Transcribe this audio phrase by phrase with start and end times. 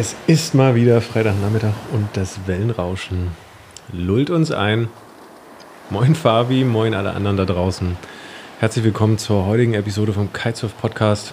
[0.00, 3.32] Es ist mal wieder Freitagnachmittag und das Wellenrauschen
[3.92, 4.86] lullt uns ein.
[5.90, 7.96] Moin Fabi, moin alle anderen da draußen.
[8.60, 11.32] Herzlich willkommen zur heutigen Episode vom Kitesurf Podcast.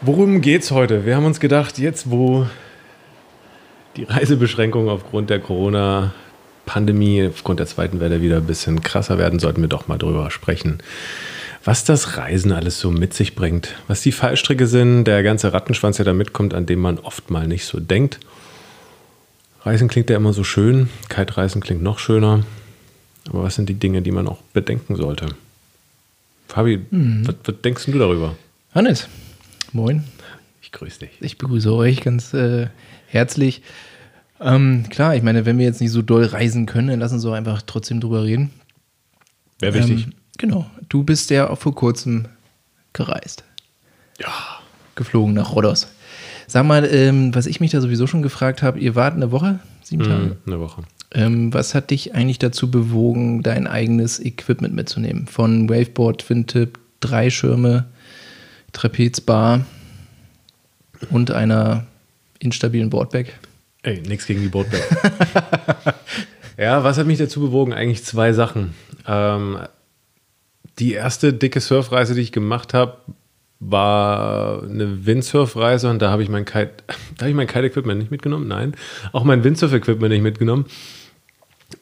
[0.00, 1.04] Worum geht's heute?
[1.04, 2.46] Wir haben uns gedacht, jetzt wo
[3.96, 9.60] die Reisebeschränkungen aufgrund der Corona-Pandemie, aufgrund der zweiten Welle wieder ein bisschen krasser werden, sollten
[9.60, 10.78] wir doch mal drüber sprechen
[11.66, 15.96] was das Reisen alles so mit sich bringt, was die Fallstricke sind, der ganze Rattenschwanz,
[15.96, 18.20] der da mitkommt, an dem man oft mal nicht so denkt.
[19.62, 22.44] Reisen klingt ja immer so schön, Kite-Reisen klingt noch schöner.
[23.28, 25.26] Aber was sind die Dinge, die man auch bedenken sollte?
[26.46, 27.26] Fabi, mhm.
[27.26, 28.36] was, was, denkst du darüber?
[28.72, 29.08] Hannes,
[29.72, 30.04] moin.
[30.62, 31.10] Ich grüße dich.
[31.20, 32.68] Ich begrüße euch ganz äh,
[33.08, 33.62] herzlich.
[34.40, 37.24] Ähm, klar, ich meine, wenn wir jetzt nicht so doll reisen können, dann lassen uns
[37.24, 38.52] auch einfach trotzdem drüber reden.
[39.58, 40.04] Wäre wichtig.
[40.04, 40.66] Ähm, Genau.
[40.88, 42.26] Du bist ja auch vor kurzem
[42.92, 43.44] gereist.
[44.20, 44.32] Ja.
[44.94, 45.88] Geflogen nach Rhodos.
[46.46, 49.58] Sag mal, ähm, was ich mich da sowieso schon gefragt habe, ihr wart eine Woche?
[49.82, 50.36] Sieben mm, Tage?
[50.46, 50.82] Eine Woche.
[51.12, 55.26] Ähm, was hat dich eigentlich dazu bewogen, dein eigenes Equipment mitzunehmen?
[55.26, 57.86] Von Waveboard, Twin-Tip, drei Schirme,
[58.72, 59.64] Trapezbar
[61.10, 61.86] und einer
[62.38, 63.26] instabilen Boardbag?
[63.82, 64.82] Ey, nichts gegen die Boardbag.
[66.58, 67.72] ja, was hat mich dazu bewogen?
[67.72, 68.74] Eigentlich zwei Sachen.
[69.06, 69.58] Ähm,
[70.78, 72.98] die erste dicke Surfreise, die ich gemacht habe,
[73.60, 76.72] war eine Windsurfreise und da habe ich mein Kite,
[77.16, 78.74] da habe ich mein Kite-Equipment nicht mitgenommen, nein,
[79.12, 80.66] auch mein Windsurf-Equipment nicht mitgenommen.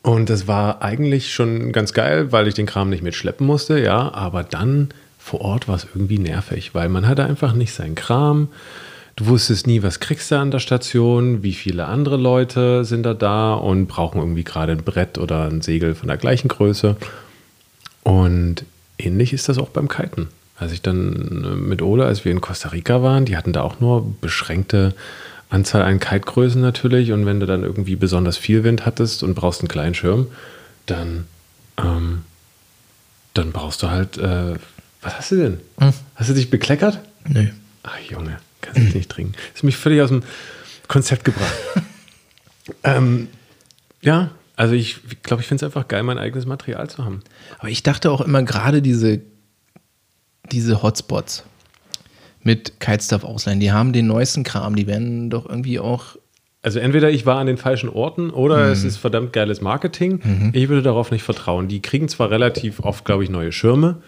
[0.03, 4.13] Und das war eigentlich schon ganz geil, weil ich den Kram nicht mitschleppen musste, ja,
[4.15, 4.89] aber dann
[5.19, 8.49] vor Ort war es irgendwie nervig, weil man hatte einfach nicht seinen Kram.
[9.17, 13.15] Du wusstest nie, was kriegst du an der Station, wie viele andere Leute sind da
[13.15, 16.97] da und brauchen irgendwie gerade ein Brett oder ein Segel von der gleichen Größe.
[18.03, 18.65] Und
[18.99, 20.29] ähnlich ist das auch beim Kiten.
[20.57, 23.63] Als ich dann äh, mit Ole, als wir in Costa Rica waren, die hatten da
[23.63, 24.95] auch nur beschränkte
[25.51, 27.13] Anzahl an Kitegrößen natürlich.
[27.13, 30.29] Und wenn du dann irgendwie besonders viel Wind hattest und brauchst einen kleinen Schirm,
[30.87, 31.27] dann,
[31.79, 32.23] ähm,
[33.35, 34.55] dann brauchst du halt, äh,
[35.03, 35.61] was hast du denn?
[35.79, 35.93] Hm?
[36.15, 37.01] Hast du dich bekleckert?
[37.29, 37.49] Nö.
[37.83, 39.33] Ach Junge, kannst du nicht trinken.
[39.33, 40.23] Das ist mich völlig aus dem
[40.89, 41.55] Konzept gebracht.
[42.85, 43.29] ähm,
[44.01, 47.21] ja, also ich glaube, ich finde es einfach geil, mein eigenes Material zu haben.
[47.59, 49.21] Aber ich dachte auch immer gerade diese,
[50.53, 51.45] diese Hotspots
[52.43, 56.17] mit Kitestuff ausleihen, die haben den neuesten Kram, die werden doch irgendwie auch.
[56.63, 58.73] Also entweder ich war an den falschen Orten oder mhm.
[58.73, 60.21] es ist verdammt geiles Marketing.
[60.23, 60.51] Mhm.
[60.55, 61.69] Ich würde darauf nicht vertrauen.
[61.69, 64.03] Die kriegen zwar relativ oft, glaube ich, neue Schirme.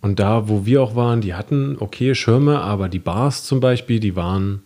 [0.00, 4.00] Und da, wo wir auch waren, die hatten okay Schirme, aber die Bars zum Beispiel,
[4.00, 4.60] die waren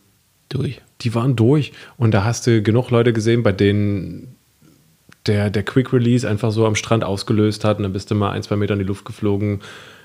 [0.48, 0.80] durch.
[1.02, 1.72] Die waren durch.
[1.96, 4.37] Und da hast du genug Leute gesehen, bei denen
[5.28, 8.30] der, der Quick Release einfach so am Strand ausgelöst hat und dann bist du mal
[8.30, 9.60] ein, zwei Meter in die Luft geflogen.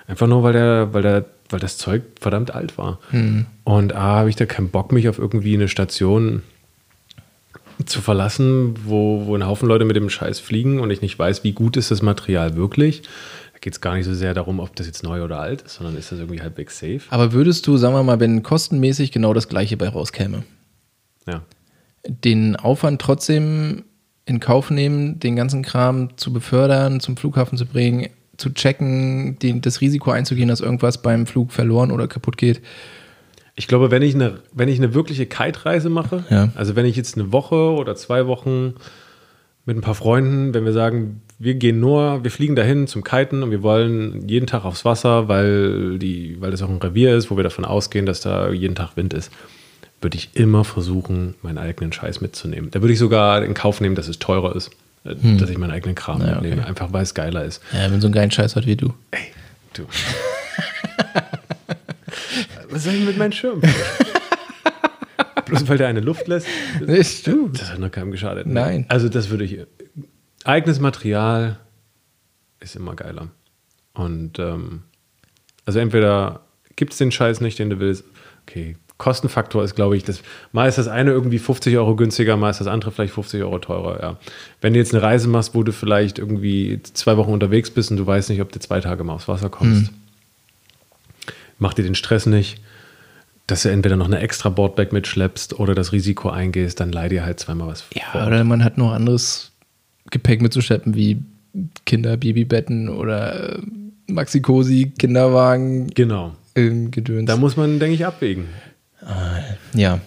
[0.08, 3.00] Einfach nur, weil, der, weil, der, weil das Zeug verdammt alt war.
[3.12, 3.46] Mhm.
[3.64, 6.44] Und A, habe ich da keinen Bock, mich auf irgendwie eine Station
[7.86, 11.44] zu verlassen, wo, wo ein Haufen Leute mit dem Scheiß fliegen und ich nicht weiß,
[11.44, 13.02] wie gut ist das Material wirklich.
[13.54, 15.76] Da geht es gar nicht so sehr darum, ob das jetzt neu oder alt ist,
[15.76, 17.02] sondern ist das irgendwie halbwegs safe.
[17.10, 20.44] Aber würdest du, sagen wir mal, wenn kostenmäßig genau das gleiche bei rauskäme,
[21.28, 21.42] ja.
[22.06, 23.84] den Aufwand trotzdem
[24.26, 29.62] in Kauf nehmen, den ganzen Kram zu befördern, zum Flughafen zu bringen, zu checken, den,
[29.62, 32.62] das Risiko einzugehen, dass irgendwas beim Flug verloren oder kaputt geht.
[33.56, 36.50] Ich glaube, wenn ich eine, wenn ich eine wirkliche Kite-Reise mache, ja.
[36.56, 38.74] also wenn ich jetzt eine Woche oder zwei Wochen
[39.66, 43.44] mit ein paar Freunden, wenn wir sagen, wir gehen nur, wir fliegen dahin zum Kiten
[43.44, 47.30] und wir wollen jeden Tag aufs Wasser, weil, die, weil das auch ein Revier ist,
[47.30, 49.32] wo wir davon ausgehen, dass da jeden Tag Wind ist
[50.04, 52.70] würde ich immer versuchen, meinen eigenen Scheiß mitzunehmen.
[52.72, 54.72] Da würde ich sogar in Kauf nehmen, dass es teurer ist,
[55.06, 55.38] äh, hm.
[55.38, 56.70] dass ich meinen eigenen Kram ja, mitnehme, okay.
[56.70, 57.62] einfach weil es geiler ist.
[57.72, 58.94] Ja, wenn so einen geilen Scheiß hat wie du.
[59.12, 59.32] Ey,
[59.74, 59.86] du.
[62.70, 63.62] Was soll ich mit meinem Schirm?
[65.46, 66.48] Bloß weil der eine Luft lässt.
[66.86, 67.50] Das, du.
[67.50, 68.48] das hat noch keinem geschadet.
[68.48, 68.54] Ne?
[68.54, 68.86] Nein.
[68.88, 69.60] Also das würde ich.
[70.44, 71.60] Eigenes Material
[72.60, 73.28] ist immer geiler.
[73.94, 74.84] Und ähm,
[75.66, 76.42] also entweder
[76.76, 78.06] gibt es den Scheiß nicht, den du willst.
[78.48, 82.50] Okay, Kostenfaktor ist, glaube ich, das, mal ist das eine irgendwie 50 Euro günstiger, mal
[82.50, 84.18] ist das andere vielleicht 50 Euro teurer, ja.
[84.62, 87.98] Wenn du jetzt eine Reise machst, wo du vielleicht irgendwie zwei Wochen unterwegs bist und
[87.98, 89.98] du weißt nicht, ob du zwei Tage mal aufs Wasser kommst, mhm.
[91.58, 92.62] mach dir den Stress nicht,
[93.48, 97.26] dass du entweder noch eine extra Boardbag mitschleppst oder das Risiko eingehst, dann leih dir
[97.26, 98.28] halt zweimal was Ja, vor.
[98.28, 99.52] oder man hat noch anderes
[100.12, 101.22] Gepäck mitzuschleppen, wie
[101.86, 103.62] Kinder, Babybetten oder äh,
[104.08, 105.88] Maxi-Cosi, Kinderwagen.
[105.88, 106.36] Genau.
[106.56, 107.28] Gedöns.
[107.28, 108.46] Da muss man, denke ich, abwägen.
[109.06, 110.00] Äh, ja.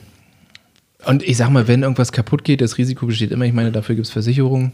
[1.05, 3.45] Und ich sag mal, wenn irgendwas kaputt geht, das Risiko besteht immer.
[3.45, 4.73] Ich meine, dafür gibt es Versicherungen.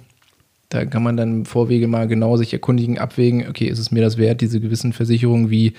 [0.68, 4.00] Da kann man dann im Vorwege mal genau sich erkundigen, abwägen, okay, ist es mir
[4.00, 5.74] das wert, diese gewissen Versicherungen wie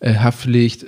[0.00, 0.86] äh, Haftpflicht,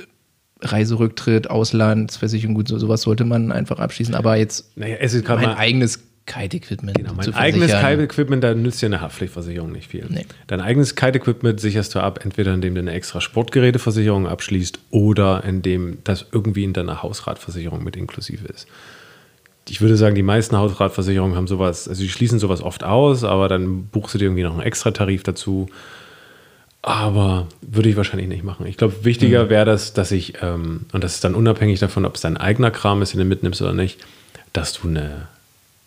[0.62, 4.14] Reiserücktritt, Auslandsversicherung, gut, so, sowas sollte man einfach abschließen.
[4.14, 7.72] Aber jetzt Naja, es ist gerade mein mal eigenes Kite-Equipment Genau, mein eigenes.
[7.72, 10.06] Kite-Equipment, da nützt dir eine Haftpflichtversicherung nicht viel.
[10.08, 10.26] Nee.
[10.46, 15.98] Dein eigenes Kite-Equipment sicherst du ab, entweder indem du eine extra Sportgeräteversicherung abschließt oder indem
[16.04, 18.68] das irgendwie in deiner Hausratversicherung mit inklusive ist.
[19.68, 23.48] Ich würde sagen, die meisten Hausratversicherungen haben sowas, also die schließen sowas oft aus, aber
[23.48, 25.68] dann buchst du dir irgendwie noch einen extra Tarif dazu.
[26.84, 28.66] Aber würde ich wahrscheinlich nicht machen.
[28.66, 32.16] Ich glaube, wichtiger wäre das, dass ich, ähm, und das ist dann unabhängig davon, ob
[32.16, 34.00] es dein eigener Kram ist, den du mitnimmst oder nicht,
[34.52, 35.28] dass du eine,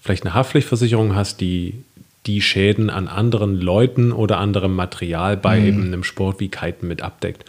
[0.05, 1.83] vielleicht eine Haftpflichtversicherung hast, die
[2.25, 7.01] die Schäden an anderen Leuten oder anderem Material bei eben einem Sport wie Kiten mit
[7.01, 7.45] abdeckt.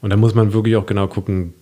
[0.00, 1.54] Und da muss man wirklich auch genau gucken,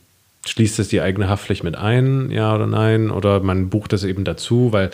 [0.46, 4.24] schließt es die eigene Haftpflicht mit ein, ja oder nein, oder man bucht das eben
[4.24, 4.90] dazu, weil,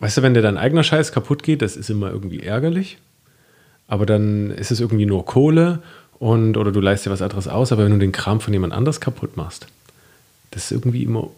[0.00, 2.98] weißt du, wenn dir dein eigener Scheiß kaputt geht, das ist immer irgendwie ärgerlich
[3.92, 5.82] aber dann ist es irgendwie nur Kohle
[6.18, 8.72] und oder du leist dir was anderes aus, aber wenn du den Kram von jemand
[8.72, 9.66] anders kaputt machst,
[10.50, 11.28] das ist irgendwie immer,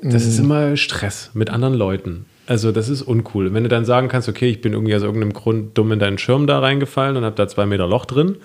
[0.00, 2.24] das ist immer Stress mit anderen Leuten.
[2.46, 3.54] Also das ist uncool.
[3.54, 6.18] Wenn du dann sagen kannst, okay, ich bin irgendwie aus irgendeinem Grund dumm in deinen
[6.18, 8.36] Schirm da reingefallen und habe da zwei Meter Loch drin,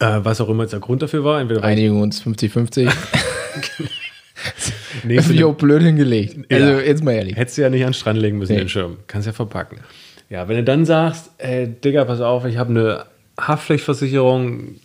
[0.00, 2.90] äh, was auch immer jetzt der Grund dafür war, entweder Einigen uns 50-50.
[5.04, 6.36] Nee, finde ich auch blöd hingelegt.
[6.50, 6.80] Also Ja.
[6.80, 7.36] jetzt mal ehrlich.
[7.36, 8.60] Hättest du ja nicht an den Strand legen müssen, Nee.
[8.60, 8.96] den Schirm.
[9.06, 9.80] Kannst ja verpacken.
[10.30, 13.04] Ja, wenn du dann sagst, ey, Digga, pass auf, ich habe eine
[13.40, 14.76] Haftpflichtversicherung,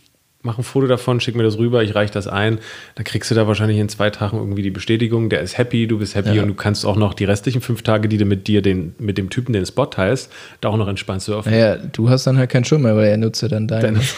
[0.44, 2.60] mach ein Foto davon, schick mir das rüber, ich reiche das ein,
[2.96, 5.98] dann kriegst du da wahrscheinlich in zwei Tagen irgendwie die Bestätigung, der ist happy, du
[5.98, 6.42] bist happy Ja.
[6.44, 9.18] und du kannst auch noch die restlichen fünf Tage, die du mit dir, den, mit
[9.18, 10.32] dem Typen, den Spot teilst,
[10.62, 11.52] da auch noch entspannt surfen.
[11.52, 14.00] Naja, du hast dann halt keinen Schirm mehr, weil er nutzt ja dann deinen.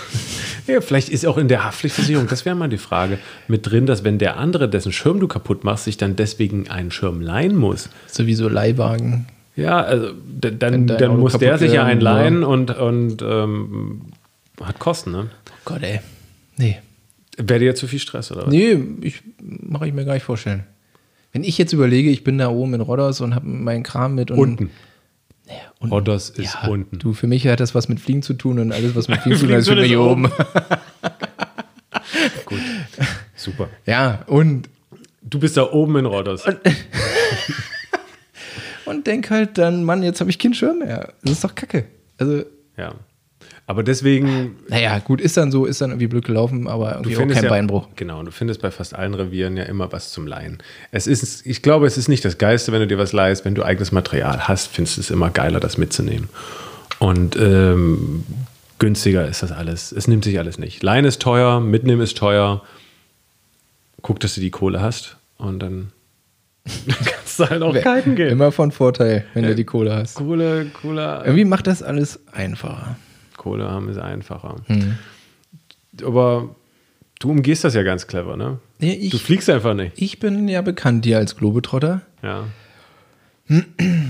[0.68, 4.04] Ja, vielleicht ist auch in der Haftpflichtversicherung, das wäre mal die Frage, mit drin, dass
[4.04, 7.90] wenn der andere, dessen Schirm du kaputt machst, sich dann deswegen einen Schirm leihen muss.
[8.08, 9.28] Sowieso Leihwagen.
[9.56, 10.10] Ja, also
[10.42, 12.12] dann, dann muss der sich ja einen ja.
[12.12, 14.02] leihen und, und ähm,
[14.62, 15.30] hat Kosten, ne?
[15.50, 16.00] Oh Gott, ey.
[16.58, 16.80] Nee.
[17.38, 18.54] Wäre dir zu viel Stress, oder was?
[18.54, 20.64] Nee, ich mache ich mir gar nicht vorstellen.
[21.34, 24.32] Wenn ich jetzt überlege, ich bin da oben in Rodders und habe meinen Kram mit
[24.32, 24.40] und.
[24.40, 24.70] Unten.
[25.48, 25.94] Naja, unten.
[25.94, 26.98] Rodders ist Ja, unten.
[26.98, 29.38] Du, für mich hat das was mit Fliegen zu tun und alles, was mit Fliegen
[29.38, 30.32] zu tun hat, ist für mich oben.
[32.46, 32.60] Gut.
[33.36, 33.70] Super.
[33.86, 34.70] Ja, und,
[35.28, 36.46] Du bist da oben in Rodders.
[38.86, 41.14] und denk halt dann, Mann, jetzt habe ich keinen Schirm mehr.
[41.24, 41.86] Das ist doch kacke.
[42.18, 42.44] Also,
[42.78, 42.94] Ja.
[43.68, 47.16] Aber deswegen, naja, gut, ist dann so, ist dann irgendwie blöd gelaufen, aber du irgendwie
[47.16, 47.88] auch findest kein ja, Beinbruch.
[47.96, 50.60] Genau, du findest bei fast allen Revieren ja immer was zum Leihen.
[50.92, 53.44] Es ist, ich glaube, es ist nicht das Geiste, wenn du dir was leihst.
[53.44, 56.30] Wenn du eigenes Material hast, findest du es immer geiler, das mitzunehmen.
[57.00, 58.24] Und ähm,
[58.78, 59.92] günstiger ist das alles.
[59.92, 60.84] Es nimmt sich alles nicht.
[60.84, 62.62] Leihen ist teuer, mitnehmen ist teuer.
[64.04, 65.92] Guck, dass du die Kohle hast und dann
[66.86, 68.30] kannst du halt auch kiten gehen.
[68.30, 70.14] Immer von Vorteil, wenn du die Kohle hast.
[70.14, 72.96] Kohle, Kohle, Irgendwie macht das alles einfacher.
[73.46, 74.56] Kohle haben ist einfacher.
[74.66, 74.98] Hm.
[76.04, 76.56] Aber
[77.20, 78.60] du umgehst das ja ganz clever, ne?
[78.80, 79.94] Nee, ich- du fliegst einfach nicht.
[80.02, 82.02] Ich bin ja bekannt dir als Globetrotter.
[82.24, 82.46] Ja.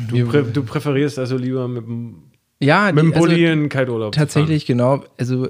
[0.07, 2.15] Du, prä du präferierst also lieber mit dem,
[2.61, 5.03] Ja, mit dem die- also in Kiteurlaub zu tatsächlich, genau.
[5.17, 5.49] Also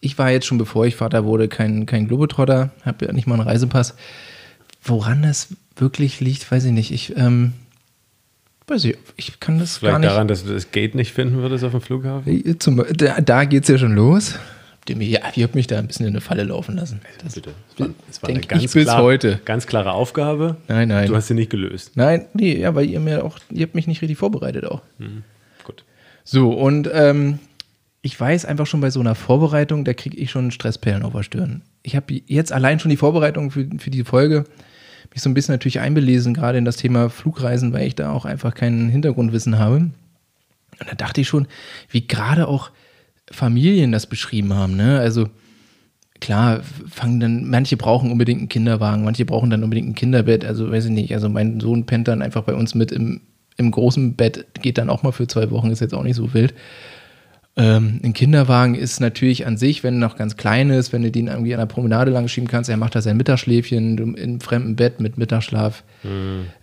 [0.00, 3.34] ich war jetzt schon, bevor ich Vater wurde, kein, kein Globetrotter, habe ja nicht mal
[3.38, 3.94] einen Reisepass.
[4.82, 6.90] Woran das wirklich liegt, weiß ich nicht.
[6.90, 7.52] Ich, ähm,
[8.68, 9.78] weiß ich, ich kann das.
[9.78, 10.10] Vielleicht gar nicht.
[10.10, 12.60] daran, dass du das Gate nicht finden würdest auf dem Flughafen?
[12.60, 14.34] Zum, da da geht es ja schon los.
[14.88, 17.00] Ja, ihr habt mich da ein bisschen in eine Falle laufen lassen.
[17.22, 17.50] Das, Bitte.
[17.74, 19.38] Es war, es war eine ganz, ich bis klar, heute.
[19.44, 20.56] ganz klare Aufgabe.
[20.66, 21.08] Nein, nein.
[21.08, 21.92] Du hast sie nicht gelöst.
[21.96, 24.80] Nein, nee, ja, weil ihr mir auch, ihr habt mich nicht richtig vorbereitet auch.
[25.64, 25.84] Gut.
[26.24, 27.38] So, und ähm,
[28.00, 31.22] ich weiß einfach schon bei so einer Vorbereitung, da kriege ich schon Stresspellen auf der
[31.22, 31.62] Stirn.
[31.82, 34.44] Ich habe jetzt allein schon die Vorbereitung für, für die Folge
[35.10, 38.24] mich so ein bisschen natürlich einbelesen, gerade in das Thema Flugreisen, weil ich da auch
[38.24, 39.76] einfach kein Hintergrundwissen habe.
[39.76, 41.46] Und da dachte ich schon,
[41.90, 42.70] wie gerade auch
[43.30, 44.76] Familien das beschrieben haben.
[44.76, 44.98] Ne?
[44.98, 45.28] Also
[46.20, 50.44] klar, fangen dann, manche brauchen unbedingt einen Kinderwagen, manche brauchen dann unbedingt ein Kinderbett.
[50.44, 53.20] Also weiß ich nicht, also mein Sohn pennt dann einfach bei uns mit im,
[53.56, 56.32] im großen Bett, geht dann auch mal für zwei Wochen, ist jetzt auch nicht so
[56.34, 56.54] wild.
[57.60, 61.10] Ähm, ein Kinderwagen ist natürlich an sich, wenn er noch ganz klein ist, wenn du
[61.10, 64.76] den irgendwie an der Promenade lang schieben kannst, er macht da sein Mittagsschläfchen im fremden
[64.76, 65.82] Bett mit Mittagsschlaf.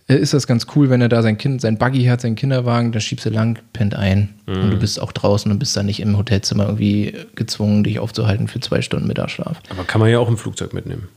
[0.08, 2.92] Äh, Ist das ganz cool, wenn er da sein Kind, sein Buggy hat, seinen Kinderwagen,
[2.92, 6.00] dann schiebst du lang, pennt ein und du bist auch draußen und bist dann nicht
[6.00, 9.60] im Hotelzimmer irgendwie gezwungen, dich aufzuhalten für zwei Stunden Mittagsschlaf.
[9.68, 11.08] Aber kann man ja auch im Flugzeug mitnehmen.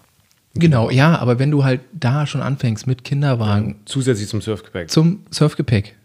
[0.56, 4.90] Genau, ja, aber wenn du halt da schon anfängst mit Kinderwagen Zusätzlich zum Surfgepäck.
[4.90, 5.96] zum Surfgepäck,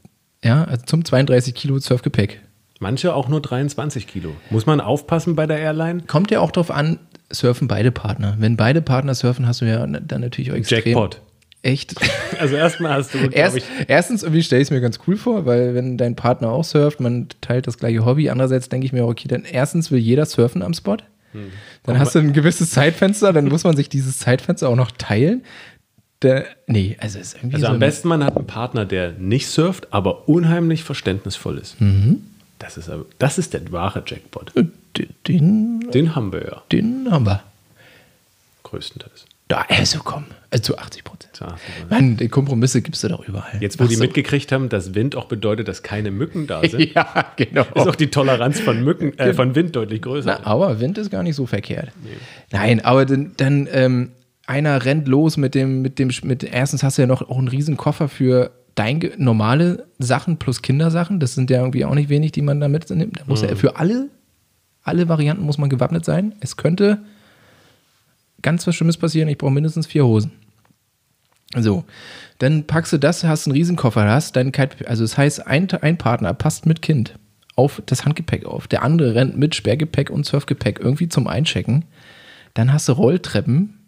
[0.45, 2.41] ja, also zum 32 Kilo Surfgepäck,
[2.85, 4.33] Manche auch nur 23 Kilo.
[4.51, 6.03] Muss man aufpassen bei der Airline?
[6.07, 6.99] kommt ja auch drauf an,
[7.31, 8.37] surfen beide Partner.
[8.39, 10.83] Wenn beide Partner surfen, hast du ja dann natürlich auch extrem.
[10.85, 11.21] Jackpot.
[11.63, 11.95] Echt?
[12.39, 15.47] Also erstmal hast du, Erst, ich, erstens, irgendwie stelle ich es mir ganz cool vor,
[15.47, 18.29] weil wenn dein Partner auch surft, man teilt das gleiche Hobby.
[18.29, 20.99] Andererseits denke ich mir, okay, dann erstens will jeder surfen am Spot.
[21.85, 25.43] Dann hast du ein gewisses Zeitfenster, dann muss man sich dieses Zeitfenster auch noch teilen.
[26.23, 29.13] Der, nee, also es ist irgendwie Also so am besten man hat einen Partner, der
[29.13, 31.81] nicht surft, aber unheimlich verständnisvoll ist.
[31.81, 32.23] Mhm.
[32.65, 34.53] Das, ist aber, das ist der wahre Jackpot.
[35.29, 37.43] Den, Den haben wir ja den haben wir.
[38.63, 39.27] größtenteils.
[39.49, 41.37] Da, also komm, also zu 80 Prozent.
[41.37, 41.57] Zu 80%.
[41.91, 43.61] Mann, die Kompromisse gibt es da doch überall.
[43.61, 44.03] Jetzt, wo Ach die so.
[44.03, 47.63] mitgekriegt haben, dass Wind auch bedeutet, dass keine Mücken da sind, Ja, genau.
[47.75, 50.39] ist auch die Toleranz von Mücken, äh, von Wind deutlich größer.
[50.43, 51.91] Na, aber Wind ist gar nicht so verkehrt.
[52.53, 54.13] Nein, aber dann, dann ähm,
[54.47, 57.49] einer rennt los mit dem, mit dem, mit, erstens hast du ja noch auch einen
[57.49, 61.21] riesen Koffer für dein, normale Sachen plus Kindersachen.
[61.21, 63.21] Das sind ja irgendwie auch nicht wenig, die man da mitnimmt.
[63.21, 64.11] Da muss ja für alle,
[64.83, 66.35] alle Varianten muss man gewappnet sein.
[66.41, 66.99] Es könnte
[68.43, 69.29] ganz was Schlimmes passieren.
[69.29, 70.33] Ich brauche mindestens vier Hosen.
[71.57, 71.85] So,
[72.39, 75.99] dann packst du das, hast einen Riesenkoffer, hast dein Kite, also das heißt, ein, ein
[75.99, 77.17] Partner passt mit Kind
[77.55, 81.85] auf das Handgepäck auf, der andere rennt mit Sperrgepäck und Surfgepäck irgendwie zum Einchecken.
[82.55, 83.84] Dann hast du Rolltreppen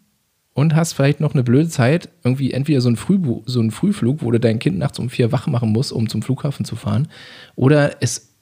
[0.57, 4.23] und hast vielleicht noch eine blöde Zeit, irgendwie entweder so ein, Frühbu so ein Frühflug,
[4.23, 7.09] wo du dein Kind nachts um vier wach machen musst, um zum Flughafen zu fahren,
[7.55, 8.33] oder es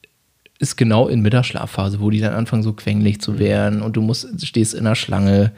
[0.57, 4.47] ist genau in Mittagsschlafphase, wo die dann anfangen so quengelig zu werden und du musst,
[4.47, 5.51] stehst in der Schlange.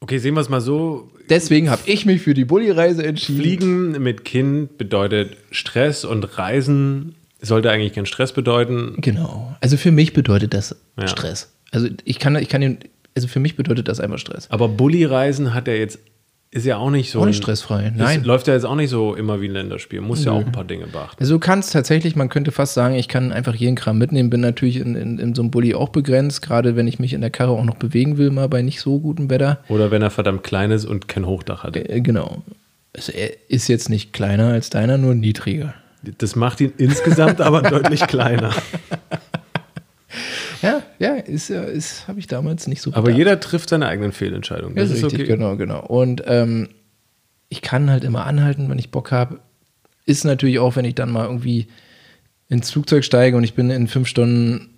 [0.00, 1.10] Okay, sehen wir es mal so.
[1.28, 3.42] Deswegen habe ich mich für die Bulli-Reise entschieden.
[3.42, 8.94] Fliegen mit Kind bedeutet Stress und Reisen sollte eigentlich kein Stress bedeuten.
[9.02, 9.54] Genau.
[9.60, 11.08] Also für mich bedeutet das Ja.
[11.08, 11.52] Stress.
[11.72, 12.78] Also ich kann, ich kann den,
[13.14, 14.50] also für mich bedeutet das einfach Stress.
[14.50, 15.98] Aber Bulli-Reisen hat er jetzt,
[16.50, 17.20] ist ja auch nicht so.
[17.20, 17.88] Auch nicht stressfrei.
[17.88, 18.24] Ist, Nein.
[18.24, 20.00] läuft ja jetzt auch nicht so immer wie ein Länderspiel.
[20.00, 21.16] Muss ja auch ein paar Dinge beachten.
[21.18, 24.40] Also du kannst tatsächlich, man könnte fast sagen, ich kann einfach jeden Kram mitnehmen, bin
[24.40, 27.30] natürlich in, in, in so einem Bulli auch begrenzt, gerade wenn ich mich in der
[27.30, 29.58] Karre auch noch bewegen will, mal bei nicht so gutem Wetter.
[29.68, 31.76] Oder wenn er verdammt klein ist und kein Hochdach hat.
[31.76, 32.42] Äh, genau.
[32.94, 35.74] Also er ist jetzt nicht kleiner als deiner, nur niedriger.
[36.18, 38.54] Das macht ihn insgesamt aber deutlich kleiner.
[40.62, 43.18] Ja, ja, ist, ja- ist habe ich damals nicht so Aber bedacht.
[43.18, 44.76] jeder trifft seine eigenen Fehlentscheidungen.
[44.76, 45.32] Das Das ist richtig, okay.
[45.36, 45.84] genau, genau.
[45.84, 46.68] Und ähm,
[47.48, 49.40] ich kann halt immer anhalten, wenn ich Bock habe.
[50.06, 51.68] Ist natürlich auch, wenn ich dann mal irgendwie
[52.48, 54.70] ins Flugzeug steige und ich bin in fünf Stunden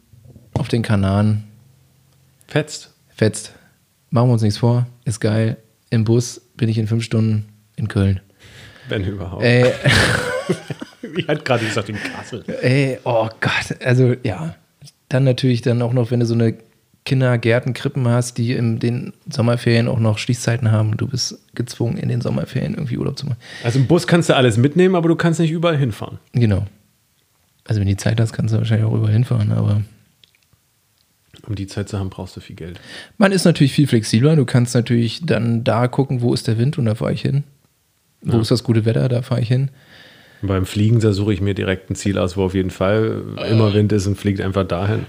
[0.55, 1.45] auf den Kanaren,
[2.47, 2.93] Fetzt.
[3.09, 3.53] fetzt.
[4.11, 5.57] Machen wir uns nichts vor, ist geil.
[5.91, 8.21] Im Bus bin ich in fünf Stunden in Köln.
[8.89, 9.43] Wenn überhaupt.
[9.43, 9.73] Ey,
[11.17, 12.45] Ich hatte gerade gesagt, in Kassel.
[12.63, 14.55] ey, oh Gott, also ja.
[15.15, 16.55] Dann natürlich dann auch noch, wenn du so eine
[17.05, 21.99] Kindergärten, Krippen hast, die in den Sommerferien auch noch Schließzeiten haben und du bist gezwungen,
[21.99, 23.39] in den Sommerferien irgendwie Urlaub zu machen.
[23.63, 26.19] Also im Bus kannst du alles mitnehmen, aber du kannst nicht überall hinfahren.
[26.33, 26.67] Genau.
[27.65, 29.83] Also wenn du die Zeit hast, kannst du wahrscheinlich auch überall hinfahren, aber
[31.47, 32.81] Um die Zeit zu haben, brauchst du viel Geld.
[33.19, 34.35] man ist natürlich viel flexibler.
[34.35, 37.45] Du kannst natürlich dann da gucken, wo ist der Wind und da fahre ich hin.
[38.23, 38.41] Wo Ja.
[38.43, 39.71] ist das gute Wetter, da fahre ich hin.
[40.43, 43.73] Beim Fliegen, da suche ich mir direkt ein Ziel aus, wo auf jeden Fall immer
[43.73, 45.07] Wind ist und fliegt einfach dahin.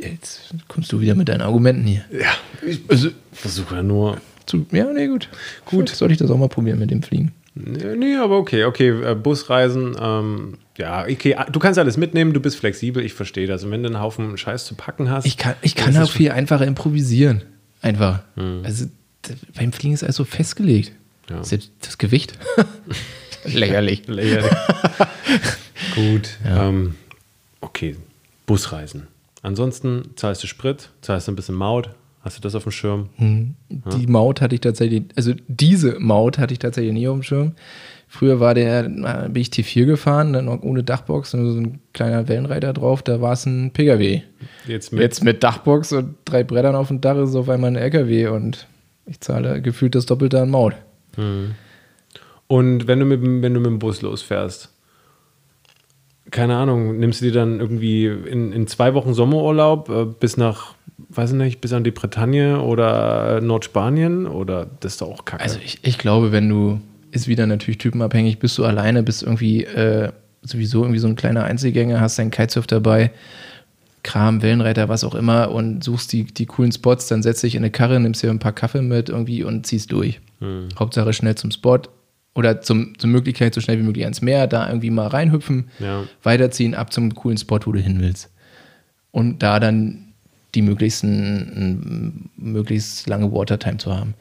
[0.00, 2.04] Jetzt kommst du wieder mit deinen Argumenten hier.
[2.10, 2.32] Ja,
[2.66, 4.18] ich also, versuche ja nur.
[4.46, 5.28] Zu, ja, nee, gut.
[5.66, 5.88] Gut.
[5.90, 7.32] Soll ich das auch mal probieren mit dem Fliegen?
[7.54, 8.88] Nee, nee, aber okay, okay.
[8.88, 11.36] äh, Busreisen, ähm, ja, okay.
[11.52, 13.62] Du kannst alles mitnehmen, du bist flexibel, ich verstehe das.
[13.64, 15.26] Und wenn du einen Haufen Scheiß zu packen hast.
[15.26, 17.42] Ich kann, ich kann auch viel einfacher improvisieren.
[17.82, 18.22] Einfach.
[18.62, 20.92] Also d- beim Fliegen ist alles so festgelegt.
[21.28, 21.36] Ja.
[21.36, 22.38] Das, ist jetzt das Gewicht.
[23.44, 24.02] Lächerlich.
[24.06, 24.52] Lächerlich.
[25.94, 26.38] Gut.
[26.46, 26.94] Ähm,
[27.60, 27.96] okay,
[28.46, 29.08] Busreisen.
[29.42, 31.90] Ansonsten zahlst du Sprit, zahlst du ein bisschen Maut.
[32.22, 33.08] Hast du das auf dem Schirm?
[33.68, 37.54] Die Maut hatte ich tatsächlich, also diese Maut hatte ich tatsächlich nie auf dem Schirm.
[38.06, 41.80] Früher war der, na, bin ich T4 gefahren, dann noch ohne Dachbox, nur so ein
[41.94, 44.22] kleiner Wellenreiter drauf, da war es ein Pkw.
[44.68, 45.02] Jetzt mit.
[45.02, 48.28] Jetzt mit Dachbox und drei Brettern auf dem Dach ist es auf einmal ein LKW
[48.28, 48.68] und
[49.06, 50.74] ich zahle gefühlt das Doppelte an Maut.
[52.52, 54.68] Und wenn du, mit, dem- wenn du mit dem Bus losfährst,
[56.30, 60.74] keine Ahnung, nimmst du dir dann irgendwie in, in zwei Wochen Sommerurlaub äh, bis nach,
[61.08, 65.42] weiß ich nicht, bis an die Bretagne oder Nordspanien oder das ist doch auch kacke.
[65.42, 66.80] Also ich, ich glaube, wenn du,
[67.10, 70.10] ist wieder natürlich typenabhängig, bist du alleine, bist irgendwie äh,
[70.42, 73.12] sowieso irgendwie so ein kleiner Einzelgänger, hast deinen Kitesurf dabei,
[74.02, 77.60] Kram, Wellenreiter, was auch immer und suchst die, die coolen Spots, dann setzt dich in
[77.62, 80.20] eine Karre, nimmst dir ein paar Kaffee mit irgendwie und ziehst durch.
[80.78, 81.80] Hauptsache schnell zum Spot
[82.34, 86.04] oder zum, zur Möglichkeit so schnell wie möglich ans Meer, da irgendwie mal reinhüpfen, Ja.
[86.22, 88.30] weiterziehen, ab zum coolen Spot, wo du hin willst.
[89.10, 90.06] Und da dann
[90.54, 94.14] die möglichsten, möglichst lange Watertime zu haben.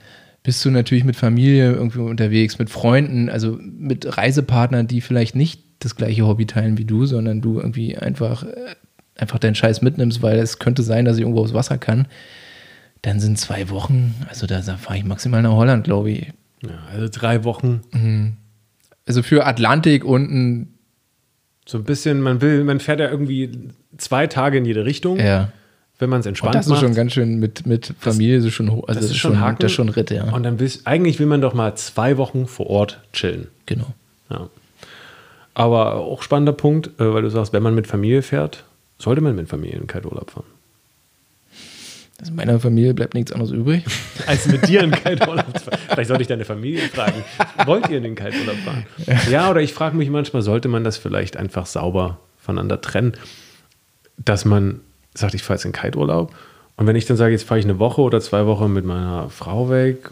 [0.43, 5.61] Bist du natürlich mit Familie irgendwie unterwegs, mit Freunden, also mit Reisepartnern, die vielleicht nicht
[5.79, 8.75] das gleiche Hobby teilen wie du, sondern du irgendwie einfach, äh,
[9.15, 12.07] einfach deinen Scheiß mitnimmst, weil es könnte sein, dass ich irgendwo aufs Wasser kann.
[13.03, 16.27] Dann sind zwei Wochen, also da, da fahre ich maximal nach Holland, glaube ich.
[16.61, 17.81] Ja, also drei Wochen.
[19.07, 20.75] Also für Atlantik unten,
[21.65, 25.19] So ein bisschen, man will, man fährt ja irgendwie zwei Tage in jede Richtung.
[25.19, 25.51] ja.
[25.99, 26.81] wenn man es entspannt Und das ist macht.
[26.81, 28.87] schon ganz schön mit, mit Familie, so schon hoch.
[28.87, 29.57] Also das ist schon Haken.
[29.59, 30.31] das ist schon Ritt, ja.
[30.33, 33.47] Und dann willst, eigentlich will man doch mal zwei Wochen vor Ort chillen.
[33.67, 33.93] Genau.
[34.31, 34.49] Ja.
[35.53, 38.63] Aber auch spannender Punkt, äh, weil du sagst, wenn man mit Familie fährt,
[38.97, 40.45] sollte man mit Familie in Kite-Urlaub fahren.
[42.21, 43.83] Also meiner Familie bleibt nichts anderes übrig.
[44.27, 45.79] Als mit dir in den Kite-Urlaub zu fahren.
[45.89, 47.23] Vielleicht sollte ich deine Familie fragen,
[47.65, 48.85] wollt ihr in den Kite-Urlaub fahren?
[49.29, 53.13] Ja, oder ich frage mich manchmal, sollte man das vielleicht einfach sauber voneinander trennen,
[54.23, 54.81] dass man
[55.15, 56.33] sagt, ich fahre jetzt in den Kite-Urlaub
[56.77, 59.29] und wenn ich dann sage, jetzt fahre ich eine Woche oder zwei Wochen mit meiner
[59.29, 60.11] Frau weg,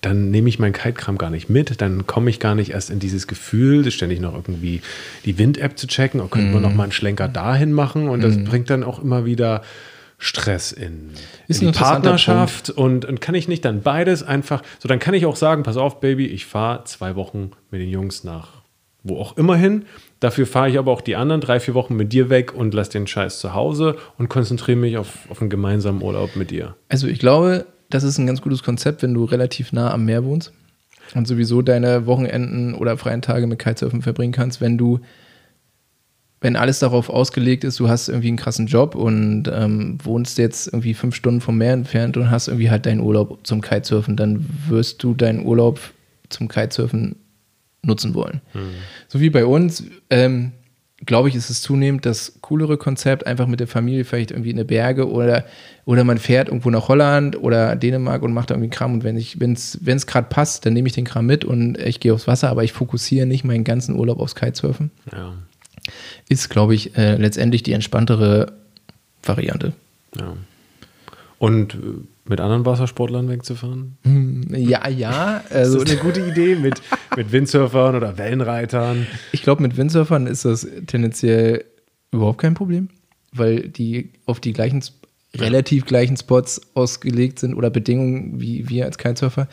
[0.00, 2.98] dann nehme ich meinen Kite-Kram gar nicht mit, dann komme ich gar nicht erst in
[2.98, 4.80] dieses Gefühl, ständig noch irgendwie
[5.24, 8.08] die Wind-App zu checken, oder könnte man noch mal einen Schlenker dahin machen?
[8.08, 9.62] Und das bringt dann auch immer wieder
[10.20, 11.10] Stress in,
[11.48, 15.14] Ist in die Partnerschaft und, und kann ich nicht dann beides einfach, so dann kann
[15.14, 18.60] ich auch sagen, pass auf, Baby, ich fahre zwei Wochen mit den Jungs nach
[19.02, 19.84] wo auch immer hin.
[20.20, 22.90] Dafür fahre ich aber auch die anderen drei, vier Wochen mit dir weg und lass
[22.90, 26.76] den Scheiß zu Hause und konzentriere mich auf, auf einen gemeinsamen Urlaub mit dir.
[26.88, 30.24] Also ich glaube, das ist ein ganz gutes Konzept, wenn du relativ nah am Meer
[30.24, 30.52] wohnst
[31.14, 35.00] und sowieso deine Wochenenden oder freien Tage mit Kitesurfen verbringen kannst, wenn du,
[36.40, 40.68] wenn alles darauf ausgelegt ist, du hast irgendwie einen krassen Job und ähm, wohnst jetzt
[40.68, 44.46] irgendwie fünf Stunden vom Meer entfernt und hast irgendwie halt deinen Urlaub zum Kitesurfen, dann
[44.68, 45.80] wirst du deinen Urlaub
[46.30, 47.16] zum Kitesurfen
[47.82, 48.40] nutzen wollen.
[49.08, 50.52] So wie bei uns, ähm,
[51.04, 54.56] glaube ich, ist es zunehmend das coolere Konzept, einfach mit der Familie vielleicht irgendwie in
[54.56, 55.44] die Berge oder,
[55.84, 59.16] oder man fährt irgendwo nach Holland oder Dänemark und macht da irgendwie Kram und wenn
[59.16, 62.26] ich, wenn es gerade passt, dann nehme ich den Kram mit und ich gehe aufs
[62.26, 64.90] Wasser, aber ich fokussiere nicht meinen ganzen Urlaub aufs Kitesurfen.
[65.12, 65.34] Ja,
[66.28, 68.52] Ist, glaube ich, äh, letztendlich die entspanntere
[69.22, 69.72] Variante.
[70.16, 70.34] ja.
[71.38, 71.78] Und äh,
[72.26, 73.96] mit anderen Wassersportlern wegzufahren?
[74.50, 75.42] Ja, ja.
[75.48, 76.82] Das Also, ist eine gute Idee mit,
[77.16, 79.06] mit Windsurfern oder Wellenreitern.
[79.32, 81.64] Ich glaube, mit Windsurfern ist das tendenziell
[82.12, 82.88] überhaupt kein Problem,
[83.32, 84.84] weil die auf die gleichen,
[85.34, 89.48] relativ gleichen Spots ausgelegt sind oder Bedingungen wie wir als Kitesurfer.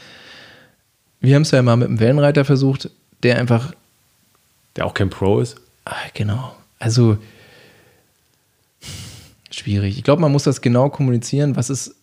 [1.21, 2.91] Wir haben es ja mal mit einem Wellenreiter versucht,
[3.23, 3.73] der einfach,
[4.75, 5.55] Der auch kein Pro ist.
[5.89, 7.17] Ah, genau, also
[9.51, 9.97] schwierig.
[9.97, 11.95] Ich glaube, man muss das genau kommunizieren, was ist,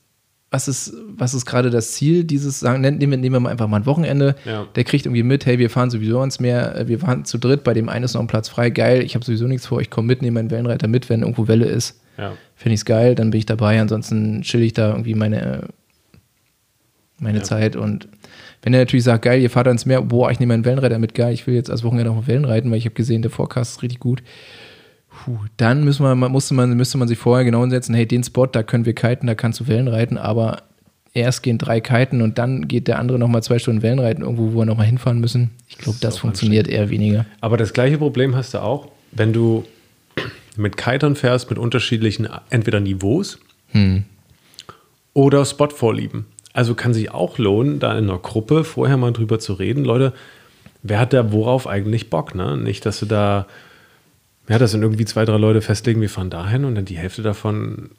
[0.51, 3.66] was ist, was ist gerade das Ziel dieses, sagen, nehmen wir, nehmen wir mal einfach
[3.68, 4.66] mal ein Wochenende, Ja.
[4.75, 7.64] der kriegt irgendwie mit, hey, wir fahren sowieso ans Meer, äh, wir fahren zu dritt,
[7.64, 9.90] bei dem einen ist noch ein Platz frei, geil, ich habe sowieso nichts vor, ich
[9.90, 12.01] komme mit, nehme meinen Wellenreiter mit, wenn irgendwo Welle ist.
[12.18, 12.33] Ja.
[12.55, 15.64] Finde ich es geil, dann bin ich dabei, ansonsten chill ich da irgendwie meine,
[17.25, 17.45] meine Ja.
[17.45, 18.09] Zeit und
[18.63, 21.15] wenn er natürlich sagt, geil, ihr fahrt ans Meer, boah, ich nehme meinen Wellenreiter mit,
[21.15, 23.73] geil, ich will jetzt als Wochenende auf Wellen reiten, weil ich habe gesehen, der Forecast
[23.73, 24.23] ist richtig gut.
[25.11, 28.47] Puh, dann müssen wir, musste man, müsste man sich vorher genau hinsetzen, hey, den Spot,
[28.47, 30.63] da können wir kiten, da kannst du Wellen reiten, aber
[31.13, 34.55] erst gehen drei kiten und dann geht der andere nochmal zwei Stunden Wellen reiten, irgendwo,
[34.55, 35.51] wo wir nochmal hinfahren müssen.
[35.69, 37.27] Ich glaube, das auch funktioniert eher weniger.
[37.41, 39.65] Aber das gleiche Problem hast du auch, wenn du
[40.57, 43.39] mit Kitern fährst mit unterschiedlichen entweder Niveaus
[45.13, 46.27] oder Spotvorlieben.
[46.55, 49.85] Also kann sich auch lohnen, da in einer Gruppe vorher mal drüber zu reden.
[49.85, 50.14] Leute,
[50.83, 52.35] wer hat da worauf eigentlich Bock?
[52.35, 52.57] Ne?
[52.57, 53.47] Nicht, dass du da,
[54.49, 57.23] ja, das sind irgendwie zwei, drei Leute festlegen, wir fahren dahin und dann die Hälfte
[57.23, 57.90] davon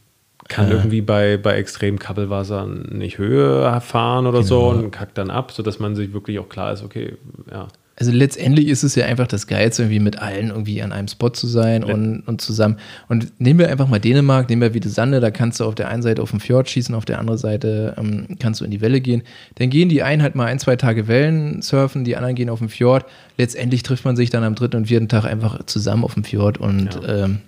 [0.47, 5.51] kann irgendwie bei, bei extrem Kabbelwasser nicht Höhe fahren oder so und kackt dann ab,
[5.51, 7.17] sodass man sich wirklich auch klar ist, okay,
[7.51, 7.67] ja.
[7.97, 11.29] Also letztendlich ist es ja einfach das Geilste, irgendwie mit allen irgendwie an einem Spot
[11.29, 12.77] zu sein und, und zusammen.
[13.07, 15.87] Und nehmen wir einfach mal Dänemark, nehmen wir wieder Sande, da kannst du auf der
[15.87, 18.81] einen Seite auf den Fjord schießen, auf der anderen Seite ähm, kannst du in die
[18.81, 19.23] Welle gehen.
[19.55, 22.59] Dann gehen die einen halt mal ein, zwei Tage Wellen surfen, die anderen gehen auf
[22.59, 23.05] den Fjord.
[23.37, 26.57] Letztendlich trifft man sich dann am dritten und vierten Tag einfach zusammen auf dem Fjord
[26.57, 27.39] und ähm,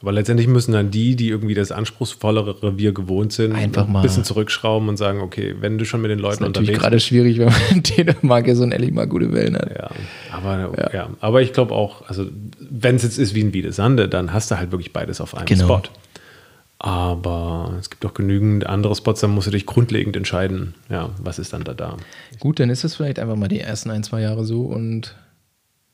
[0.00, 4.02] Aber letztendlich müssen dann die, die irgendwie das anspruchsvollere Revier gewohnt sind, Einfach ein mal-
[4.02, 7.38] bisschen zurückschrauben und sagen, okay, wenn du schon mit den Leuten natürlich unterwegs gerade schwierig,
[7.38, 9.70] wenn man in Dänemark ja so ein ehrlich mal gute Wellen hat.
[9.76, 9.90] Ja,
[10.30, 11.08] aber, ja.
[11.20, 12.26] aber ich glaube auch, also
[12.70, 15.46] wenn es jetzt ist wie ein Wiedesande, dann hast du halt wirklich beides auf einem
[15.46, 15.64] Genau.
[15.64, 15.82] Spot.
[16.80, 21.40] Aber es gibt auch genügend andere Spots, da musst du dich grundlegend entscheiden, ja, was
[21.40, 21.96] ist dann da da.
[22.38, 25.16] Gut, dann ist es vielleicht einfach mal die ersten ein, zwei Jahre so und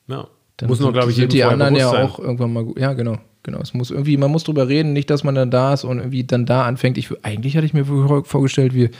[0.09, 0.27] Ja.
[0.59, 2.79] Dann muss sind- glaube ich, jedem die anderen ja auch irgendwann mal gut.
[2.79, 3.17] Ja, genau.
[3.45, 3.61] Genau.
[3.61, 6.25] Es muss irgendwie, man muss drüber reden, nicht, dass man dann da ist und irgendwie
[6.25, 6.99] dann da anfängt.
[6.99, 8.91] Ich, eigentlich hatte ich mir vor- vorgestellt, wir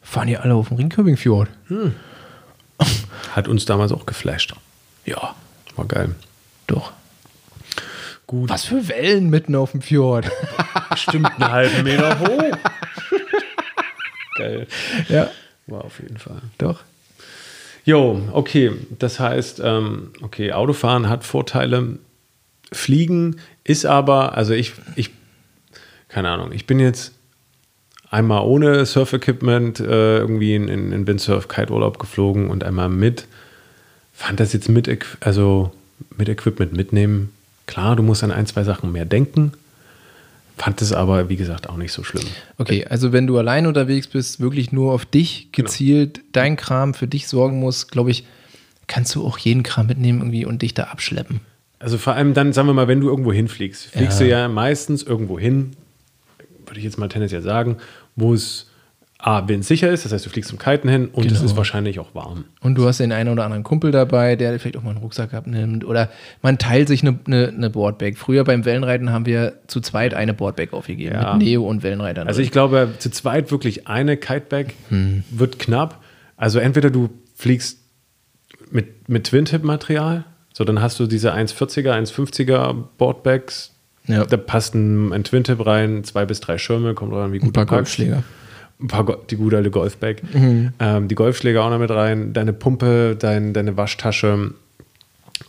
[0.00, 1.48] fahren ja alle auf dem Ringköbing-Fjord.
[3.34, 4.54] Hat uns damals auch geflasht.
[5.04, 5.34] Ja,
[5.76, 6.14] War geil.
[6.66, 6.92] doch.
[8.26, 8.50] Gut.
[8.50, 10.30] Was für Wellen mitten auf dem Fjord.
[10.90, 12.42] Bestimmt einen halben Meter hoch.
[14.36, 14.66] geil.
[15.08, 15.30] ja,
[15.66, 16.42] War auf jeden Fall.
[16.58, 16.80] doch.
[17.84, 18.72] Jo, okay.
[18.98, 21.98] Das heißt, ähm, okay, Autofahren hat Vorteile.
[22.70, 23.36] Fliegen
[23.68, 25.10] ist aber, also ich, ich,
[26.08, 27.12] keine Ahnung, ich bin jetzt
[28.10, 33.26] einmal ohne Surf-Equipment äh, irgendwie in, in, in Windsurf-Kite-Urlaub geflogen und einmal mit.
[34.14, 35.72] Fand das jetzt mit, also
[36.16, 37.32] mit Equipment mitnehmen.
[37.66, 39.52] Klar, du musst an ein, zwei Sachen mehr denken.
[40.56, 42.24] Fand es aber, wie gesagt, auch nicht so schlimm.
[42.56, 47.06] Okay, also wenn du allein unterwegs bist, wirklich nur auf dich gezielt, dein Kram für
[47.06, 48.24] dich sorgen musst, glaube ich,
[48.86, 51.40] kannst du auch jeden Kram mitnehmen irgendwie und dich da abschleppen.
[51.78, 54.26] Also vor allem dann, sagen wir mal, wenn du irgendwo hinfliegst, fliegst Ja.
[54.26, 55.72] du ja meistens irgendwo hin,
[56.66, 57.76] würde ich jetzt mal tendenziell sagen,
[58.16, 58.64] wo es
[59.20, 61.44] A, windsicher ist, das heißt, du fliegst zum Kiten hin und es Genau.
[61.46, 62.44] ist wahrscheinlich auch warm.
[62.60, 65.34] Und du hast den einen oder anderen Kumpel dabei, der vielleicht auch mal einen Rucksack
[65.34, 65.84] abnimmt.
[65.84, 66.08] Oder
[66.40, 68.12] man teilt sich eine, eine, eine Boardbag.
[68.16, 71.16] Früher beim Wellenreiten haben wir zu zweit eine Boardbag aufgegeben.
[71.16, 71.34] Ja.
[71.34, 72.28] Mit Neo und Wellenreitern.
[72.28, 75.24] Also ich glaube, zu zweit wirklich eine Kitebag Hm.
[75.30, 76.00] wird knapp.
[76.36, 77.80] Also entweder du fliegst
[78.70, 80.26] mit, mit Twin-Tip-Material,
[80.58, 83.70] so dann hast du diese 1,40er, 1,50er Boardbags.
[84.08, 84.24] Ja.
[84.24, 87.52] Da passt ein, ein Twin-Tip rein, zwei bis drei Schirme, kommt rein, wie gut ein
[87.52, 87.66] paar.
[87.66, 88.24] Golfschläger.
[88.80, 90.16] Ein paar, die gute alte Golfbag.
[90.34, 90.72] Mhm.
[90.80, 94.52] Ähm, die Golfschläger auch noch mit rein, deine Pumpe, dein, deine Waschtasche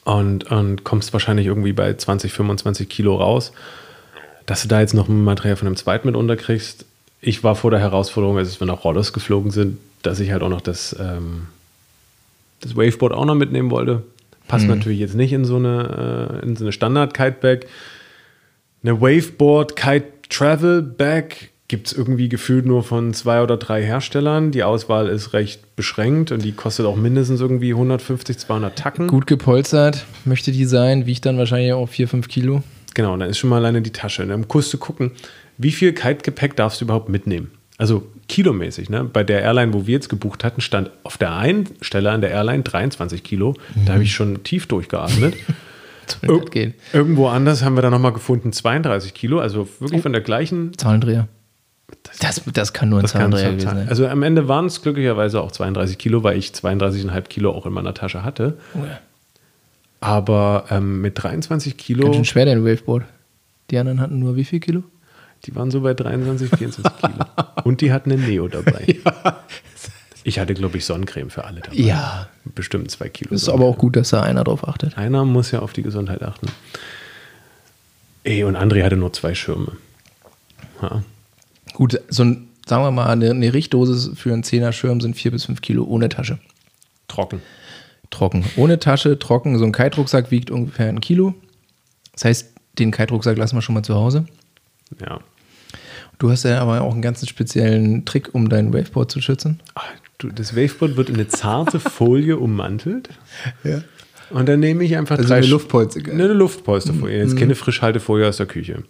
[0.04, 3.52] und, und kommst wahrscheinlich irgendwie bei 20, 25 Kilo raus.
[4.46, 6.86] Dass du da jetzt noch ein Material von einem zweiten mit unterkriegst.
[7.20, 10.50] Ich war vor der Herausforderung, als wir nach Rollos geflogen sind, dass ich halt auch
[10.50, 11.48] noch das, ähm,
[12.60, 14.04] das Waveboard auch noch mitnehmen wollte.
[14.50, 17.68] Passt natürlich jetzt nicht in so eine, äh, in so eine Standard-Kite-Bag.
[18.84, 24.50] Eine Waveboard Kite Travel Bag gibt es irgendwie gefühlt nur von zwei oder drei Herstellern.
[24.50, 29.08] Die Auswahl ist recht beschränkt und die kostet auch mindestens irgendwie 150, 200 Tacken.
[29.08, 32.64] Gut gepolstert möchte die sein, wiegt dann wahrscheinlich auch 4, 5 Kilo.
[32.96, 34.24] Genau, dann ist schon mal alleine die Tasche.
[34.24, 35.12] Und dann musst du gucken,
[35.60, 37.52] wie viel Kite-Gepäck darfst du überhaupt mitnehmen?
[37.78, 38.90] Also kilomäßig.
[38.90, 39.04] Ne?
[39.04, 42.30] Bei der Airline, wo wir jetzt gebucht hatten, stand auf der einen Stelle an der
[42.32, 43.56] Airline 23 Kilo.
[43.86, 45.36] Da habe ich schon tief durchgeatmet.
[46.24, 46.74] Ir- gehen.
[46.94, 50.76] Irgendwo anders haben wir dann nochmal gefunden 32 Kilo, also wirklich von der gleichen.
[50.78, 51.28] Zahlendreher.
[52.20, 53.78] Das, das kann nur ein Das Zahlendreher gewesen sein.
[53.78, 53.90] sein.
[53.90, 57.74] Also am Ende waren es glücklicherweise auch 32 Kilo, weil ich 32,5 Kilo auch in
[57.74, 58.58] meiner Tasche hatte.
[58.74, 59.00] Oh ja.
[60.02, 63.04] Aber ähm, mit 23 Kilo, Ganz schön schwer, dein Waveboard.
[63.70, 64.84] Die anderen hatten nur wie viel Kilo?
[65.46, 67.26] Die waren so bei 23, 24 Kilo.
[67.64, 69.00] Und die hatten einen Neo dabei.
[70.24, 71.76] Ich hatte, glaube ich, Sonnencreme für alle dabei.
[71.78, 72.28] Ja.
[72.54, 73.34] Bestimmt zwei Kilo.
[73.34, 74.98] Ist aber auch gut, dass da einer drauf achtet.
[74.98, 76.48] Einer muss ja auf die Gesundheit achten.
[78.24, 79.78] Ey, und André hatte nur zwei Schirme.
[80.82, 81.04] Ja.
[81.74, 85.32] Gut, so ein, sagen wir mal, eine, eine Richtdose für einen 10er Schirm sind 4
[85.32, 86.38] bis 5 Kilo ohne Tasche.
[87.08, 87.42] Trocken.
[88.10, 88.44] Trocken.
[88.58, 89.58] Ohne Tasche, trocken.
[89.58, 91.34] So ein Kite-Rucksack wiegt ungefähr ein Kilo.
[92.14, 94.26] Das heißt, den Kite-Rucksack lassen wir schon mal zu Hause.
[95.02, 95.20] Ja.
[96.18, 99.60] Du hast ja aber auch einen ganz speziellen Trick, um dein Waveboard zu schützen.
[99.76, 99.86] Ach,
[100.18, 103.10] du, das Waveboard wird in eine zarte Folie ummantelt.
[103.64, 103.82] Ja.
[104.32, 106.02] Und dann nehme ich einfach Also drei eine Sch- Luftpolster.
[106.02, 107.18] Ne, eine Luftpolsterfolie.
[107.18, 108.84] Jetzt keine Frischhaltefolie aus der Küche.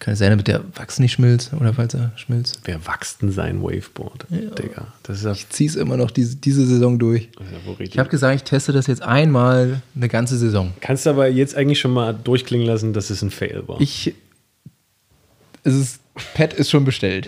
[0.00, 2.58] Kann es sein, damit der Wachs nicht schmilzt oder falls er schmilzt?
[2.64, 4.26] Wer wächst denn sein Waveboard?
[4.30, 7.28] Digga, das ist ja, das Zieh es immer noch diese, diese Saison durch.
[7.38, 7.76] ja.
[7.84, 10.72] Ich habe gesagt, ich teste das jetzt einmal eine ganze Saison.
[10.80, 13.80] Kannst du aber jetzt eigentlich schon mal durchklingen lassen, dass es ein Fail war.
[13.80, 14.14] Ich.
[15.64, 15.98] Es ist.
[16.34, 17.26] Pet ist schon bestellt.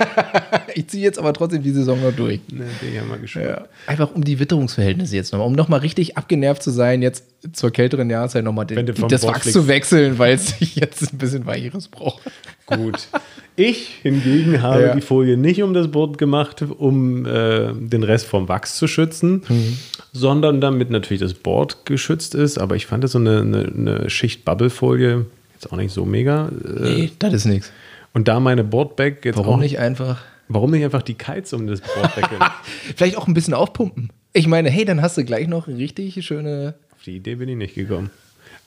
[0.74, 2.40] ich ziehe jetzt aber trotzdem die Saison noch durch.
[2.50, 3.68] ne, bin ich ja mal gespannt.
[3.86, 8.08] Einfach um die Witterungsverhältnisse jetzt nochmal, um nochmal richtig abgenervt zu sein, jetzt zur kälteren
[8.08, 9.52] Jahreszeit nochmal den, das Wachs fliegst.
[9.52, 12.22] zu wechseln, weil es jetzt ein bisschen weicheres braucht.
[12.64, 13.06] Gut.
[13.54, 14.94] Ich hingegen habe Ja.
[14.94, 19.42] die Folie nicht um das Board gemacht, um äh, den Rest vom Wachs zu schützen,
[19.48, 19.76] Mhm.
[20.12, 22.56] sondern damit natürlich das Board geschützt ist.
[22.58, 25.26] Aber ich fand das so eine, eine, eine Schicht Bubble-Folie
[25.56, 26.48] jetzt auch nicht so mega.
[26.48, 27.72] Äh, Nee, das ist nichts.
[28.14, 30.22] Und da meine Boardbag jetzt Warum auch nicht einfach.
[30.48, 32.40] Warum nicht einfach die Kites um das Board wickeln?
[32.96, 34.10] Vielleicht auch ein bisschen aufpumpen.
[34.32, 36.74] Ich meine, hey, dann hast du gleich noch eine richtig schöne.
[36.94, 38.10] Auf die Idee bin ich nicht gekommen.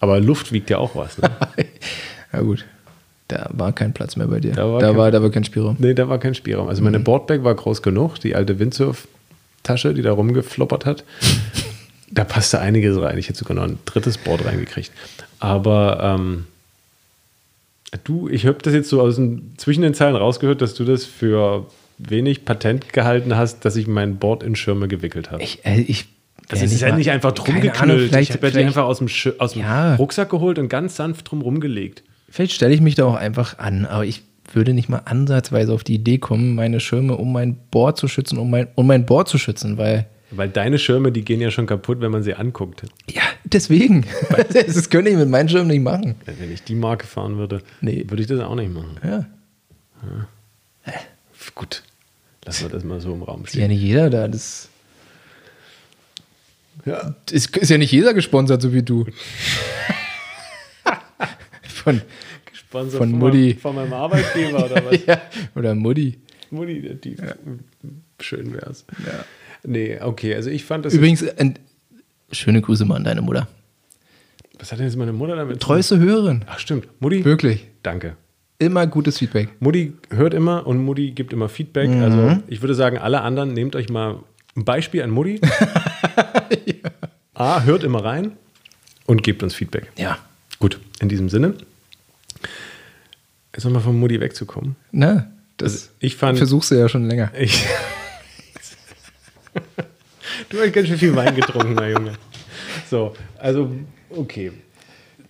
[0.02, 1.18] Aber Luft wiegt ja auch was.
[1.18, 1.30] Ne?
[2.34, 2.66] Ja, gut.
[3.28, 4.54] Da war kein Platz mehr bei dir.
[4.54, 5.76] Da Da war war, kein- da war, da war kein Spielraum.
[5.80, 6.68] Nee, da war kein Spielraum.
[6.68, 11.04] Also meine Boardbag war groß genug, die alte Windsurf-Tasche, die da rumgefloppert hat.
[12.12, 13.20] Da passte einiges rein.
[13.20, 14.92] Ich hätte sogar noch ein drittes Board reingekriegt.
[15.40, 16.48] Aber ähm,
[18.04, 21.06] du, ich habe das jetzt so aus den, zwischen den Zeilen rausgehört, dass du das
[21.06, 21.66] für
[21.98, 25.44] wenig Patent gehalten hast, dass ich mein Board in Schirme gewickelt habe.
[25.44, 26.06] Ich, äh, ich,
[26.48, 28.10] Das ist ja nicht einfach drum Ahnung, geknüllt.
[28.10, 29.96] vielleicht, ich habe ja die einfach aus dem, aus dem Ja.
[29.96, 32.04] Rucksack geholt und ganz sanft drum rumgelegt.
[32.30, 34.24] vielleicht stelle ich mich da auch einfach an, aber ich
[34.54, 38.38] würde nicht mal ansatzweise auf die Idee kommen, meine Schirme um mein Board zu schützen,
[38.40, 40.08] um mein, um mein Board zu schützen, weil.
[40.32, 42.84] Weil deine Schirme, die gehen ja schon kaputt, wenn man sie anguckt.
[43.10, 44.06] Ja, deswegen.
[44.54, 46.16] das könnte ich mit meinen Schirmen nicht machen.
[46.26, 48.06] Wenn ich die Marke fahren würde, Nee.
[48.08, 48.98] würde ich das auch nicht machen.
[49.04, 49.26] Ja.
[51.56, 51.84] Gut,
[52.46, 53.72] lassen wir das mal so im Raum Ist ja stehen.
[53.72, 54.28] nicht jeder da.
[54.28, 54.70] Das
[56.86, 57.16] Ja.
[57.32, 59.06] ist, ist ja nicht jeder gesponsert, so wie du.
[61.64, 62.02] Von,
[62.54, 63.38] Sponsor Von von, Mutti.
[63.50, 65.06] Meinem, von meinem Arbeitgeber oder was?
[65.06, 65.22] ja,
[65.56, 66.20] oder Mutti.
[66.52, 67.20] Mutti, der Tief.
[68.20, 68.86] Schön wär's.
[69.64, 70.94] Nee, okay, also ich fand das.
[70.94, 71.26] Übrigens,
[72.32, 73.48] schöne Grüße mal an deine Mutter.
[74.58, 75.60] was hat denn jetzt meine Mutter damit?
[75.60, 76.44] Treueste Hörerin.
[76.48, 76.88] Ach, stimmt.
[77.02, 77.24] Mutti?
[77.26, 77.66] Wirklich.
[77.84, 78.16] Danke.
[78.58, 79.50] Immer gutes Feedback.
[79.62, 81.90] Mutti hört immer und Mutti gibt immer Feedback.
[81.90, 82.02] Mhm.
[82.04, 84.18] Also ich würde sagen, alle anderen, nehmt euch mal
[84.56, 85.40] ein Beispiel an Mutti.
[87.34, 88.34] A, hört immer rein
[89.06, 89.90] und gebt uns Feedback.
[89.98, 90.18] Ja.
[90.60, 91.54] Gut, in diesem Sinne.
[93.54, 94.76] Jetzt nochmal von Mutti wegzukommen.
[94.92, 96.38] Na, das Also ich fand.
[96.38, 97.32] versuchst du ja schon länger.
[97.40, 97.66] Ich
[100.50, 102.12] du hast ganz schön viel Wein getrunken, mein Junge.
[102.90, 103.70] So, also,
[104.10, 104.52] okay.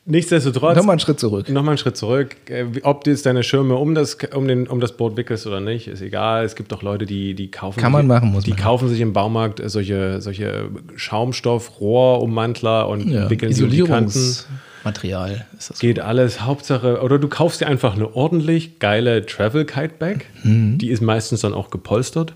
[0.06, 0.76] Nichtsdestotrotz.
[0.76, 1.50] Nochmal einen Schritt zurück.
[1.50, 2.36] Nochmal einen Schritt zurück.
[2.50, 5.60] Äh, Ob du jetzt deine Schirme um das, um, den, um das Board wickelst oder
[5.60, 6.44] nicht, ist egal.
[6.46, 8.60] Es gibt auch Leute, die, die kaufen Kann man sich, machen, muss die man.
[8.60, 13.30] kaufen sich im Baumarkt solche, solche Schaumstoff-Rohrummantler und Ja.
[13.30, 14.08] wickeln sie um die Kanten.
[14.10, 15.80] Isolierungsmaterial ist das.
[15.80, 20.26] Geht alles, Hauptsache, oder du kaufst dir einfach eine ordentlich geile Travel Kite Bag.
[20.44, 20.80] Mhm.
[20.80, 22.34] Die ist meistens dann auch gepolstert.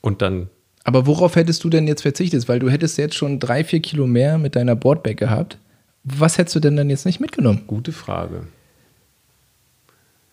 [0.00, 0.48] Und dann,
[0.86, 2.48] Aber worauf hättest du denn jetzt verzichtet?
[2.48, 5.58] Weil du hättest jetzt schon drei, vier Kilo mehr mit deiner Boardbag gehabt.
[6.04, 7.64] Was hättest du denn dann jetzt nicht mitgenommen?
[7.66, 8.46] gute Frage.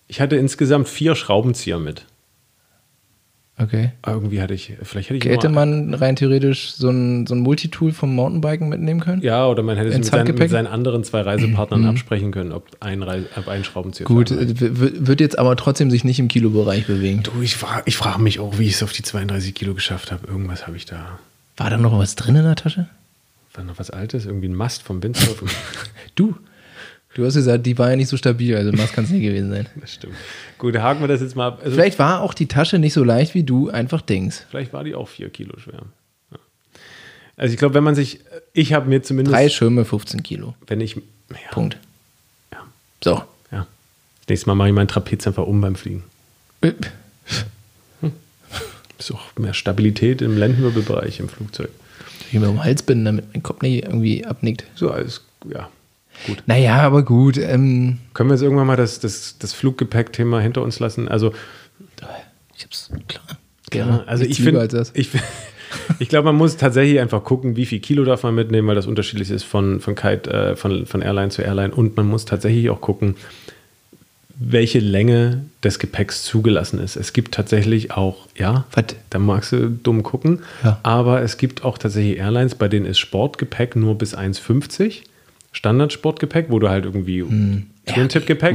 [0.07, 2.05] Ich hatte insgesamt vier Schraubenzieher mit.
[3.59, 3.91] Okay.
[4.05, 7.91] Irgendwie hatte ich, vielleicht hätte ich Hätte man rein theoretisch so ein, so ein Multitool
[7.91, 9.21] vom Mountainbiken mitnehmen können?
[9.21, 12.65] Ja, oder man hätte es mit seinen, mit seinen anderen zwei Reisepartnern absprechen können, ob
[12.79, 17.21] ein, Reis, ob ein Schraubenzieher Gut, wird jetzt aber trotzdem sich nicht im Kilobereich bewegen.
[17.21, 20.11] Du, ich frage ich frag mich auch, wie ich es auf die 32 Kilo geschafft
[20.11, 20.25] habe.
[20.27, 21.19] Irgendwas habe ich da.
[21.55, 22.87] War da noch was drin in der Tasche?
[23.53, 24.25] War noch was Altes?
[24.25, 25.47] Irgendwie ein Mast vom Windsurfen?
[26.15, 26.35] Du.
[27.15, 29.51] Du hast gesagt, die war ja nicht so stabil, also was kann es nie gewesen
[29.51, 29.67] sein.
[29.75, 30.15] das stimmt.
[30.57, 31.61] Gut, haken wir das jetzt mal ab.
[31.63, 34.45] Also, Vielleicht war auch die Tasche nicht so leicht, wie du einfach denkst.
[34.49, 35.81] vielleicht war die auch vier Kilo schwer.
[36.31, 36.37] Ja.
[37.37, 38.19] Also ich glaube, wenn man sich,
[38.53, 40.55] ich habe mir zumindest, Drei Schirme, 15 Kilo.
[40.67, 41.01] wenn ich, ja,
[41.51, 41.77] Punkt.
[42.51, 42.63] Ja.
[43.03, 43.23] So.
[43.51, 43.67] ja.
[44.27, 46.03] Nächstes Mal mache ich meinen Trapez einfach um beim Fliegen.
[46.61, 46.73] Äh,
[48.99, 51.69] Ist auch mehr Stabilität im Lendenwirbelbereich im Flugzeug.
[52.31, 54.63] Ich mir um den Hals binden, damit mein Kopf nicht irgendwie abnickt.
[54.75, 55.21] So alles,
[55.51, 55.69] ja,
[56.27, 56.43] gut.
[56.45, 57.37] Naja, aber gut.
[57.37, 61.07] Ähm, Können wir jetzt irgendwann mal das, das, das Fluggepäck-Thema hinter uns lassen?
[61.07, 61.33] Also,
[62.55, 63.23] ich hab's klar.
[63.73, 65.09] ja, also ich finde, ich,
[65.99, 68.87] ich glaube, man muss tatsächlich einfach gucken, wie viel Kilo darf man mitnehmen, weil das
[68.87, 71.73] unterschiedlich ist von, von, Kite, äh, von, von Airline zu Airline.
[71.73, 73.15] Und man muss tatsächlich auch gucken,
[74.35, 76.95] welche Länge des Gepäcks zugelassen ist.
[76.95, 78.85] Es gibt tatsächlich auch, ja, Was?
[79.09, 80.79] da magst du dumm gucken, Ja.
[80.83, 85.01] aber es gibt auch tatsächlich Airlines, bei denen ist Sportgepäck nur bis 1,50.
[85.53, 87.67] Standard-Sportgepäck, wo du halt irgendwie Hm.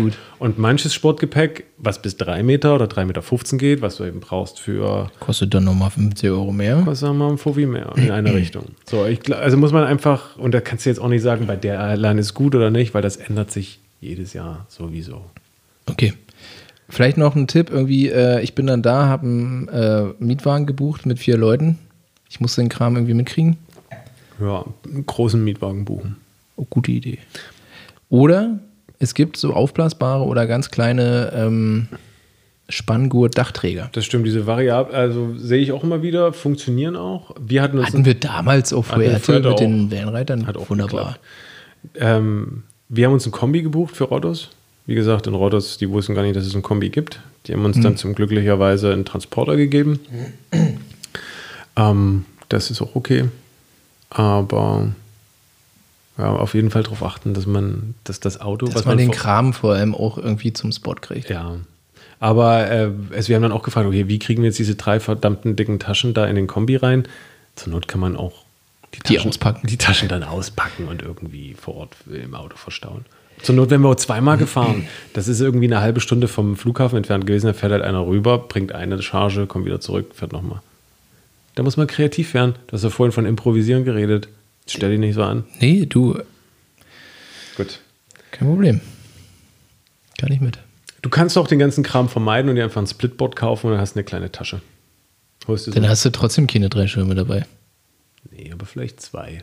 [0.01, 0.19] gut.
[0.39, 4.59] und manches Sportgepäck, was bis 3 Meter oder 3,15 Meter geht, was du eben brauchst
[4.61, 6.83] für Kostet dann nochmal 50 Euro mehr.
[6.87, 8.65] was sagen wir, ein Fovi mehr in eine Richtung.
[8.85, 11.57] So, ich, also muss man einfach, und da kannst du jetzt auch nicht sagen, bei
[11.57, 15.25] der Airline ist gut oder nicht, weil das ändert sich jedes Jahr sowieso.
[15.87, 16.15] Okay.
[16.91, 21.05] Vielleicht noch ein Tipp, irgendwie, äh, ich bin dann da, habe einen äh, Mietwagen gebucht
[21.05, 21.79] mit vier Leuten.
[22.31, 23.57] Ich muss den Kram irgendwie mitkriegen.
[24.41, 26.17] Ja, einen großen Mietwagen buchen.
[26.59, 27.19] Oh, gute Idee.
[28.11, 28.59] Oder
[28.99, 31.87] es gibt so aufblasbare oder ganz kleine ähm,
[32.69, 33.91] Spanngurt-Dachträger.
[33.93, 37.35] Das stimmt, diese Variable, also sehe ich auch immer wieder, funktionieren auch.
[37.41, 39.91] Wir hatten Hatten wir damals auf Fuerte mit den auch.
[39.93, 40.47] Wellenreitern.
[40.47, 41.19] Hat auch Wunderbar.
[41.95, 44.51] Ähm, wir haben uns ein Kombi gebucht für Rodos.
[44.87, 47.21] Wie gesagt, in Rodos, die wussten gar nicht, dass es ein Kombi gibt.
[47.47, 47.83] Die haben uns Mhm.
[47.83, 50.01] dann zum glücklicherweise einen Transporter gegeben.
[51.77, 53.27] ähm, das ist auch okay.
[54.11, 54.89] Aber
[56.19, 59.07] ja, auf jeden Fall darauf achten, dass man, dass das Auto, Dass was man den
[59.09, 61.31] vor- Kram vor allem auch irgendwie zum Spot kriegt.
[61.31, 61.57] ja.
[62.21, 64.99] Aber äh, also wir haben dann auch gefragt, okay, wie kriegen wir jetzt diese drei
[64.99, 67.07] verdammten dicken Taschen da in den Kombi rein?
[67.55, 68.43] Zur Not kann man auch
[69.07, 69.69] Die auspacken.
[69.69, 73.05] die Taschen dann auspacken und irgendwie vor Ort im Auto verstauen.
[73.41, 74.89] Zur Not werden wir auch zweimal gefahren.
[75.13, 77.47] Das ist irgendwie eine halbe Stunde vom Flughafen entfernt gewesen.
[77.47, 80.59] Da fährt halt einer rüber, bringt eine Charge, kommt wieder zurück, fährt nochmal.
[81.55, 82.57] Da muss man kreativ werden.
[82.67, 84.29] Du hast ja vorhin von Improvisieren geredet.
[84.69, 85.45] Stell dich nicht so an.
[85.61, 86.19] Nee, du,
[87.57, 87.81] Gut.
[88.31, 88.81] kein Problem.
[90.19, 90.59] Kann ich mit.
[91.03, 93.81] Du kannst auch den ganzen Kram vermeiden und dir einfach ein Splitboard kaufen und dann
[93.81, 94.61] hast du eine kleine Tasche.
[95.47, 97.47] Holst du so Dann hast du trotzdem keine drei Schirme dabei.
[98.31, 99.43] Nee, aber vielleicht zwei.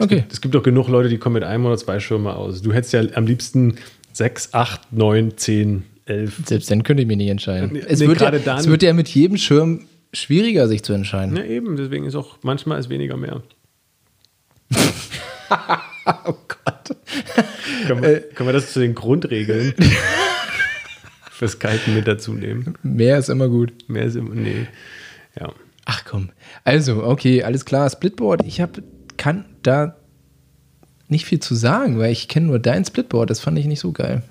[0.00, 0.24] Okay.
[0.30, 2.62] Es gibt doch genug Leute, die kommen mit einem oder zwei Schirme aus.
[2.62, 3.76] Du hättest ja am liebsten
[4.12, 6.40] sechs, acht, neun, zehn, elf.
[6.46, 7.70] Selbst dann könnte ich mich nicht entscheiden.
[7.72, 10.92] Nee, es, nee, wird ja, dann- es wird ja mit jedem Schirm schwieriger, sich zu
[10.94, 11.36] entscheiden.
[11.36, 13.42] Ja, eben, deswegen ist auch manchmal ist weniger mehr.
[16.24, 16.96] Oh Gott.
[17.86, 19.74] Können wir, können wir das zu den Grundregeln
[21.30, 22.76] fürs Kiten mit dazu nehmen?
[22.82, 23.72] Mehr ist immer gut.
[23.88, 24.66] Mehr ist immer, nee.
[25.38, 25.52] Ja.
[25.84, 26.30] Ach komm.
[26.64, 27.88] Also, okay, alles klar.
[27.90, 28.80] Splitboard, ich hab,
[29.18, 29.96] kann da
[31.08, 33.30] nicht viel zu sagen, weil ich kenne nur dein Splitboard.
[33.30, 34.22] Das fand ich nicht so geil.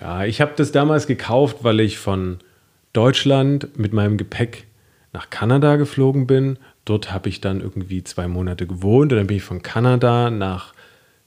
[0.00, 2.38] Ja, ich habe das damals gekauft, weil ich von
[2.92, 4.66] Deutschland mit meinem Gepäck
[5.12, 6.58] nach Kanada geflogen bin.
[6.84, 10.74] Dort habe ich dann irgendwie zwei Monate gewohnt und dann bin ich von Kanada nach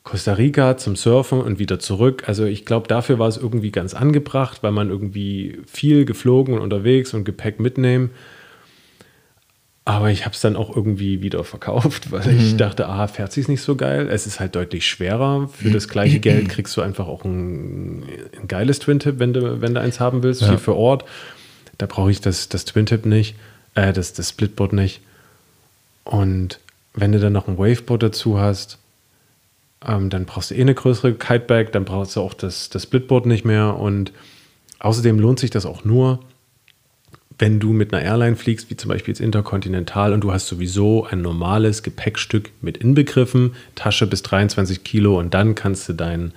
[0.04, 2.24] Costa Rica zum Surfen und wieder zurück.
[2.28, 6.62] Also ich glaube, dafür war es irgendwie ganz angebracht, weil man irgendwie viel geflogen und
[6.62, 8.12] unterwegs und Gepäck mitnehmen.
[9.84, 12.39] Aber ich habe es dann auch irgendwie wieder verkauft, weil mhm.
[12.39, 14.08] ich dachte, ah, fährt sich nicht so geil.
[14.10, 15.48] Es ist halt deutlich schwerer.
[15.48, 18.04] Für das gleiche Geld kriegst du einfach auch ein,
[18.39, 20.50] ein geiles Twin-Tip, wenn du, wenn du eins haben willst, ja.
[20.50, 21.06] hier für Ort.
[21.78, 23.36] Da brauche ich das, das Twin-Tip nicht,
[23.74, 25.02] äh, das, das Splitboard nicht.
[26.06, 26.60] Und
[26.94, 28.78] wenn du dann noch ein Waveboard dazu hast,
[29.86, 33.26] ähm, dann brauchst du eh eine größere Kitebag, dann brauchst du auch das, das Splitboard
[33.26, 33.78] nicht mehr.
[33.78, 34.13] Und
[34.80, 36.20] außerdem lohnt sich das auch nur,
[37.38, 41.06] wenn du mit einer Airline fliegst, wie zum Beispiel jetzt Intercontinental, und du hast sowieso
[41.06, 46.32] ein normales Gepäckstück mit inbegriffen, Tasche bis 23 Kilo, und dann kannst du dein,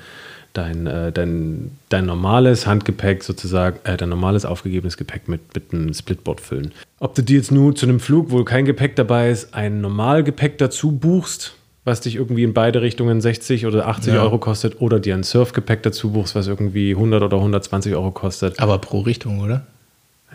[0.59, 5.95] dein, äh, dein, dein normales Handgepäck sozusagen, äh, dein normales aufgegebenes Gepäck mit, mit einem
[5.95, 6.73] Splitboard füllen.
[6.99, 10.59] Ob du dir jetzt nur zu einem Flug, wo kein Gepäck dabei ist, ein Normalgepäck
[10.59, 14.23] dazu buchst, was dich irgendwie in beide Richtungen 60 oder 80 ja.
[14.23, 18.59] Euro kostet, oder dir ein Surfgepäck dazu buchst, was irgendwie 100 oder 120 Euro kostet.
[18.59, 19.67] Aber pro Richtung, oder?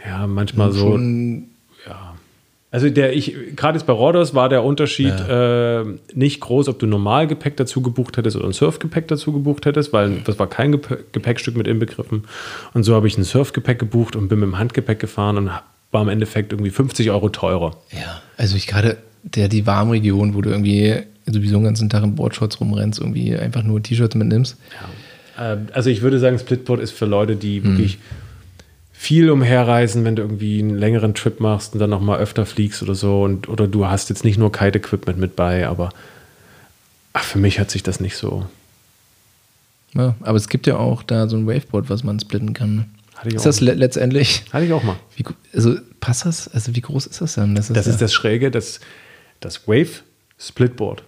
[0.06, 0.92] Ja, manchmal so.
[0.92, 1.46] Schon.
[2.74, 5.82] Also der ich, gerade jetzt bei Rodos war der Unterschied ja.
[5.82, 9.94] äh, nicht groß, ob du Normalgepäck dazu gebucht hättest oder ein Surfgepäck dazu gebucht hättest,
[9.94, 12.24] weil das war kein Gepäckstück mit inbegriffen.
[12.74, 15.52] Und so habe ich ein Surfgepäck gebucht und bin mit dem Handgepäck gefahren und
[15.92, 17.78] war im Endeffekt irgendwie 50 Euro teurer.
[17.92, 20.96] Ja, also ich gerade der die Warmregion, wo du irgendwie
[21.28, 24.58] sowieso den ganzen Tag in Boardshorts rumrennst, irgendwie einfach nur T-Shirts mitnimmst.
[25.38, 25.54] Ja.
[25.54, 28.00] Ähm, also ich würde sagen, Splitboard ist für Leute, die wirklich
[29.04, 32.96] viel umherreisen, wenn du irgendwie einen längeren Trip machst und dann nochmal öfter fliegst oder
[32.96, 33.24] so.
[33.24, 35.90] Und, oder du hast jetzt nicht nur Kite-Equipment mit bei, aber
[37.12, 38.46] ach, für mich hat sich das nicht so.
[39.94, 42.86] Ja, aber es gibt ja auch da so ein Waveboard, was man splitten kann.
[43.26, 44.46] ist das le letztendlich?
[44.54, 44.96] Hatte ich auch mal.
[45.18, 46.48] Wie, also passt das?
[46.48, 47.56] Also wie groß ist das dann?
[47.56, 48.80] Das ist, das, ist das Schräge, das,
[49.42, 50.04] das Wave
[50.40, 51.04] Splitboard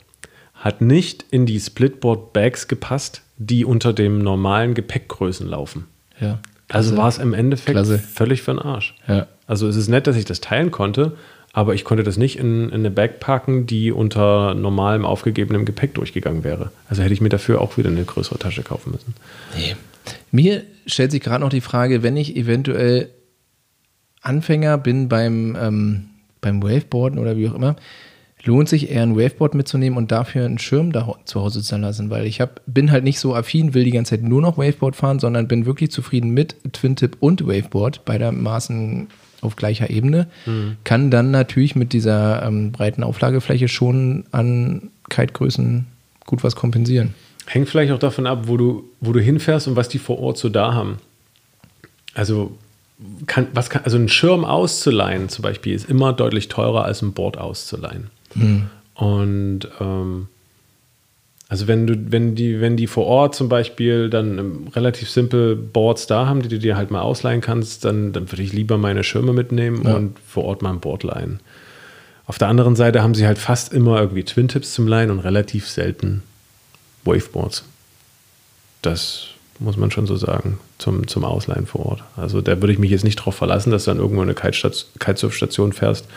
[0.53, 5.85] hat nicht in die Splitboard-Bags gepasst, die unter dem normalen Gepäckgrößen laufen.
[6.19, 6.39] Ja.
[6.69, 7.99] Also war es im Endeffekt Klasse.
[7.99, 8.95] völlig für den Arsch.
[9.07, 9.27] Ja.
[9.47, 11.15] Also es ist nett, dass ich das teilen konnte,
[11.53, 15.93] aber ich konnte das nicht in, in, eine Bag packen, die unter normalem aufgegebenem Gepäck
[15.93, 16.71] durchgegangen wäre.
[16.89, 19.13] Also hätte ich mir dafür auch wieder eine größere Tasche kaufen müssen.
[19.55, 19.75] Nee.
[20.31, 23.09] Mir stellt sich gerade noch die Frage, wenn ich eventuell
[24.21, 26.05] Anfänger bin beim, ähm,
[26.41, 27.75] beim Waveboarden oder wie auch immer,
[28.45, 32.09] lohnt sich eher ein Waveboard mitzunehmen und dafür einen Schirm da zu Hause zu lassen,
[32.09, 34.95] weil ich hab, bin halt nicht so affin, will die ganze Zeit nur noch Waveboard
[34.95, 39.07] fahren, sondern bin wirklich zufrieden mit Twin-Tip und Waveboard, beidermaßen
[39.41, 40.27] auf gleicher Ebene.
[40.45, 40.77] Mhm.
[40.83, 45.87] Kann dann natürlich mit dieser ähm, breiten Auflagefläche schon an Kitegrößen
[46.25, 47.13] gut was kompensieren.
[47.47, 50.37] Hängt vielleicht auch davon ab, wo du, wo du hinfährst und was die vor Ort
[50.37, 50.97] so da haben.
[52.13, 52.57] Also,
[53.27, 57.13] kann, was kann, also ein Schirm auszuleihen zum Beispiel ist immer deutlich teurer als ein
[57.13, 58.09] Board auszuleihen.
[58.35, 58.67] Mhm.
[58.93, 60.27] Und ähm,
[61.47, 65.55] also wenn du, wenn die, wenn die vor Ort zum Beispiel dann ähm, relativ simpel
[65.55, 68.77] Boards da haben, die du dir halt mal ausleihen kannst, dann, dann würde ich lieber
[68.77, 69.95] meine Schirme mitnehmen ja.
[69.95, 71.39] und vor Ort mal ein Board leihen.
[72.27, 75.67] Auf der anderen Seite haben sie halt fast immer irgendwie Twin-Tips zum Leihen und relativ
[75.69, 76.23] selten
[77.03, 77.63] Waveboards.
[78.81, 79.27] Das
[79.59, 82.03] muss man schon so sagen, zum, zum Ausleihen vor Ort.
[82.17, 85.71] Also da würde ich mich jetzt nicht darauf verlassen, dass du dann irgendwo eine Kitesurf-Station
[85.73, 86.07] fährst,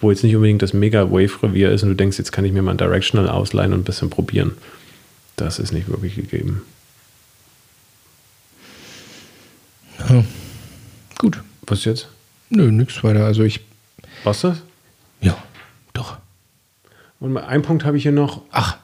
[0.00, 2.72] wo jetzt nicht unbedingt das Mega-Wave-Revier ist und du denkst, jetzt kann ich mir mal
[2.72, 4.52] ein Directional ausleihen und ein bisschen probieren.
[5.36, 6.62] Das ist nicht wirklich gegeben.
[10.08, 10.24] Ja.
[11.18, 11.40] Gut.
[11.66, 12.08] Was jetzt?
[12.48, 13.24] Nö, nichts weiter.
[13.24, 13.60] Also ich.
[14.24, 14.62] Was das?
[15.20, 15.36] Ja,
[15.92, 16.16] doch.
[17.20, 18.42] Und einen Punkt habe ich hier noch.
[18.50, 18.78] Ach.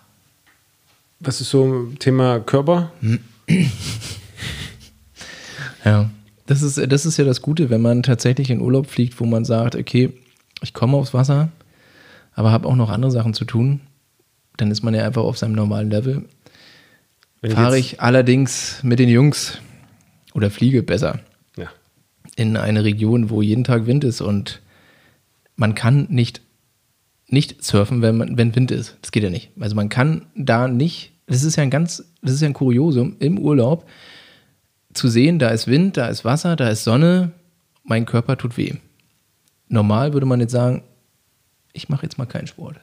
[1.18, 2.92] Was ist so Thema Körper?
[5.84, 6.10] Ja.
[6.46, 9.44] Das ist, das ist ja das Gute, wenn man tatsächlich in Urlaub fliegt, wo man
[9.44, 10.12] sagt, okay,
[10.62, 11.50] ich komme aufs Wasser,
[12.34, 13.80] aber habe auch noch andere Sachen zu tun,
[14.56, 16.24] dann ist man ja einfach auf seinem normalen Level.
[17.44, 19.58] Fahre ich, ich allerdings mit den Jungs
[20.34, 21.20] oder fliege besser
[21.56, 21.68] ja.
[22.36, 24.60] in eine Region, wo jeden Tag Wind ist und
[25.56, 26.42] man kann nicht,
[27.28, 28.96] nicht surfen, wenn, man, wenn Wind ist.
[29.02, 29.50] Das geht ja nicht.
[29.58, 33.16] Also man kann da nicht, das ist ja ein ganz, das ist ja ein Kuriosum
[33.18, 33.88] im Urlaub
[34.94, 37.32] zu sehen, da ist Wind, da ist Wasser, da ist Sonne,
[37.84, 38.74] mein Körper tut weh
[39.68, 40.82] normal würde man jetzt sagen,
[41.72, 42.76] ich mache jetzt mal keinen Sport.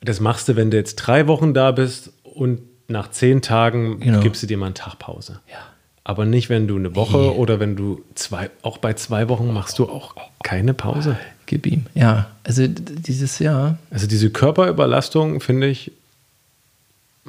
[0.00, 4.20] Das machst du, wenn du jetzt drei Wochen da bist und nach zehn Tagen genau.
[4.20, 5.40] gibst du dir mal einen Tag Pause.
[5.50, 5.58] Ja.
[6.06, 7.28] Aber nicht, wenn du eine Woche nee.
[7.28, 11.16] oder wenn du zwei, auch bei zwei Wochen machst du auch keine Pause.
[11.46, 11.86] Gib ihm.
[11.94, 13.78] Ja, also dieses Jahr.
[13.90, 15.92] Also diese Körperüberlastung finde ich,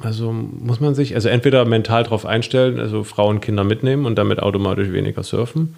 [0.02, 4.40] also muss man sich, also entweder mental darauf einstellen, also Frauen, Kinder mitnehmen und damit
[4.40, 5.74] automatisch weniger surfen.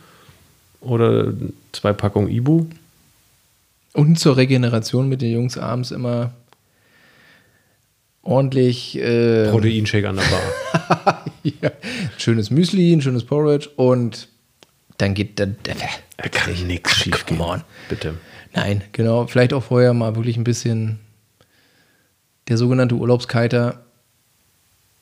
[0.80, 1.32] Oder
[1.72, 2.66] zwei Packungen Ibu.
[3.92, 6.32] Und zur Regeneration mit den Jungs abends immer
[8.22, 11.24] ordentlich äh, Proteinshake an der Bar.
[11.42, 11.70] ja,
[12.16, 14.28] schönes Müsli, ein schönes Porridge und
[14.98, 15.46] dann geht der.
[15.46, 15.76] der
[16.16, 17.62] Da kann nichts schief on.
[17.88, 18.14] Bitte.
[18.54, 19.26] Nein, genau.
[19.26, 20.98] Vielleicht auch vorher mal wirklich ein bisschen
[22.48, 23.84] der sogenannte Urlaubskiter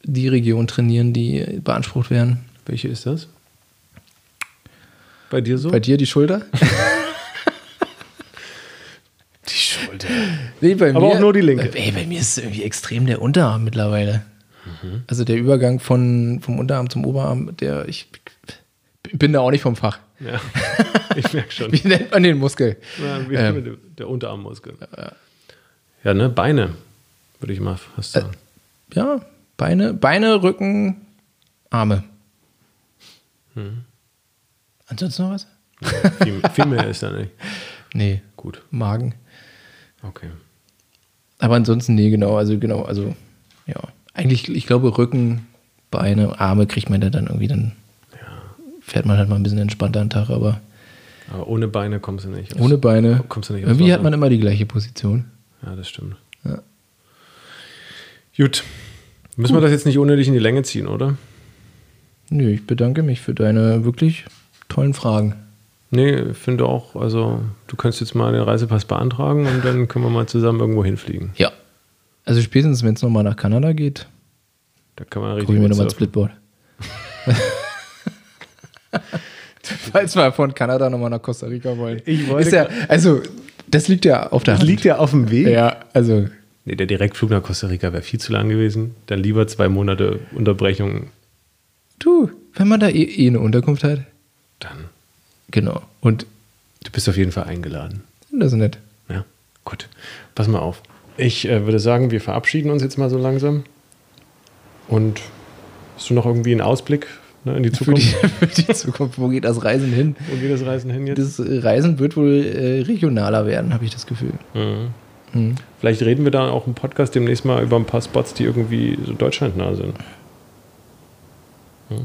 [0.07, 2.45] die Region trainieren, die beansprucht werden.
[2.65, 3.29] Welche ist das?
[5.31, 5.71] Bei dir so?
[5.71, 6.43] Bei dir die Schulter?
[9.49, 10.09] die Schulter.
[10.61, 11.71] Nee, bei Aber auch nur die linke.
[11.75, 14.23] Ey, bei mir ist irgendwie extrem der Unterarm mittlerweile.
[15.07, 18.09] Also der Übergang von, vom Unterarm zum Oberarm, der ich
[19.13, 20.01] bin da auch nicht vom Fach.
[20.19, 20.41] Ja,
[21.15, 21.73] ich merke schon.
[21.73, 22.77] Wie nennt man den Muskel?
[23.01, 23.65] Ja, wie Ähm.
[23.65, 24.75] der, der Unterarmmuskel.
[26.03, 26.29] Ja, ne?
[26.29, 26.75] Beine,
[27.39, 28.33] würde ich mal fast sagen.
[28.95, 29.21] Ja,
[29.57, 30.97] Beine, Beine, Rücken,
[31.71, 32.05] Arme.
[33.55, 33.85] Hm.
[34.87, 35.47] Ansonsten noch was?
[36.23, 37.31] viel, viel mehr ist da nicht.
[37.95, 39.15] Nee, Gut, Magen.
[40.03, 40.29] okay.
[41.39, 43.17] Aber ansonsten, nee, genau, also genau, also
[43.67, 43.77] ja.
[44.13, 45.47] Eigentlich, ich glaube, Rücken,
[45.91, 47.73] Beine, Arme kriegt man da dann irgendwie, dann
[48.83, 50.61] fährt man halt mal ein bisschen entspannter einen Tag, aber
[51.33, 52.55] Aber ohne Beine kommst du nicht.
[52.55, 53.25] aus- ohne Beine.
[53.29, 55.25] Kommst du nicht aus Irgendwie hat man immer die gleiche Position.
[55.65, 56.17] Ja, das stimmt.
[56.45, 56.59] Ja.
[58.37, 58.63] Gut.
[59.37, 61.17] Müssen wir das jetzt nicht unnötig in die Länge ziehen, oder?
[62.31, 64.25] Nö, ich bedanke mich für deine wirklich
[64.69, 65.35] tollen Fragen.
[65.91, 70.05] Nee, ich finde auch, also du kannst jetzt mal den Reisepass beantragen und dann können
[70.05, 71.31] wir mal zusammen irgendwo hinfliegen.
[71.37, 71.53] Ja.
[72.25, 74.07] Also spätestens, wenn es nochmal nach Kanada geht,
[74.97, 75.91] Da kann man richtig ich mir nochmal ein.
[75.91, 76.33] Splitboard.
[79.93, 82.01] Falls wir von Kanada nochmal nach Costa Rica wollen.
[82.05, 83.21] Ich wollte Ist ja, also,
[83.69, 84.69] das liegt ja auf der Das Hand.
[84.71, 85.47] liegt ja auf dem Weg.
[85.49, 86.27] Ja, also,
[86.67, 88.95] Nee, der Direktflug nach Costa Rica wäre viel zu lang gewesen.
[89.07, 91.09] Dann lieber zwei Monate Unterbrechung.
[92.01, 94.01] du, wenn man da eh, eh eine Unterkunft hat.
[94.59, 94.87] Dann.
[95.51, 95.83] Genau.
[96.01, 96.27] Und
[96.85, 98.03] Du bist auf jeden Fall eingeladen.
[98.31, 98.79] das ist nett.
[99.09, 99.25] Ja,
[99.65, 99.89] gut.
[100.37, 100.83] Pass mal auf.
[101.17, 103.65] Ich äh, würde sagen, wir verabschieden uns jetzt mal so langsam.
[104.87, 105.21] Und
[105.97, 107.09] hast du noch irgendwie einen Ausblick
[107.45, 108.31] ne, in die Für die, Zukunft?
[108.39, 110.15] für die Zukunft, wo geht das Reisen hin?
[110.31, 111.19] Wo geht das Reisen hin jetzt?
[111.19, 114.35] Das Reisen wird wohl äh, regionaler werden, habe ich das Gefühl.
[114.55, 114.91] Mhm.
[115.37, 115.55] Hm.
[115.81, 118.99] Vielleicht reden wir da auch im Podcast demnächst mal über ein paar Spots, die irgendwie
[119.05, 119.95] so deutschlandnah sind.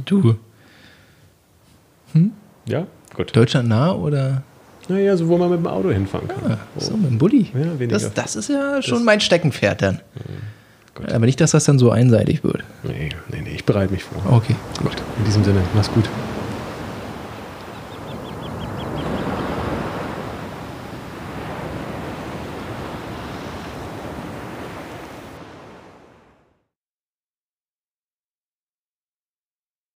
[0.06, 0.36] Du,
[2.66, 3.36] Ja, gut.
[3.36, 4.44] Deutschland nah oder
[4.88, 6.52] Naja, so wo man mit dem Auto hinfahren kann.
[6.52, 7.48] ah, so mit dem Bulli?
[7.54, 7.98] Ja, weniger.
[8.00, 10.02] Das, das ist ja schon mein Steckenpferd dann.
[10.94, 11.12] gut.
[11.12, 12.64] Aber nicht, dass das dann so einseitig wird.
[12.84, 14.22] Nee, nee, nee, ich bereite mich vor.
[14.32, 14.56] Okay.
[14.84, 16.08] Gut, in diesem Sinne, mach's gut.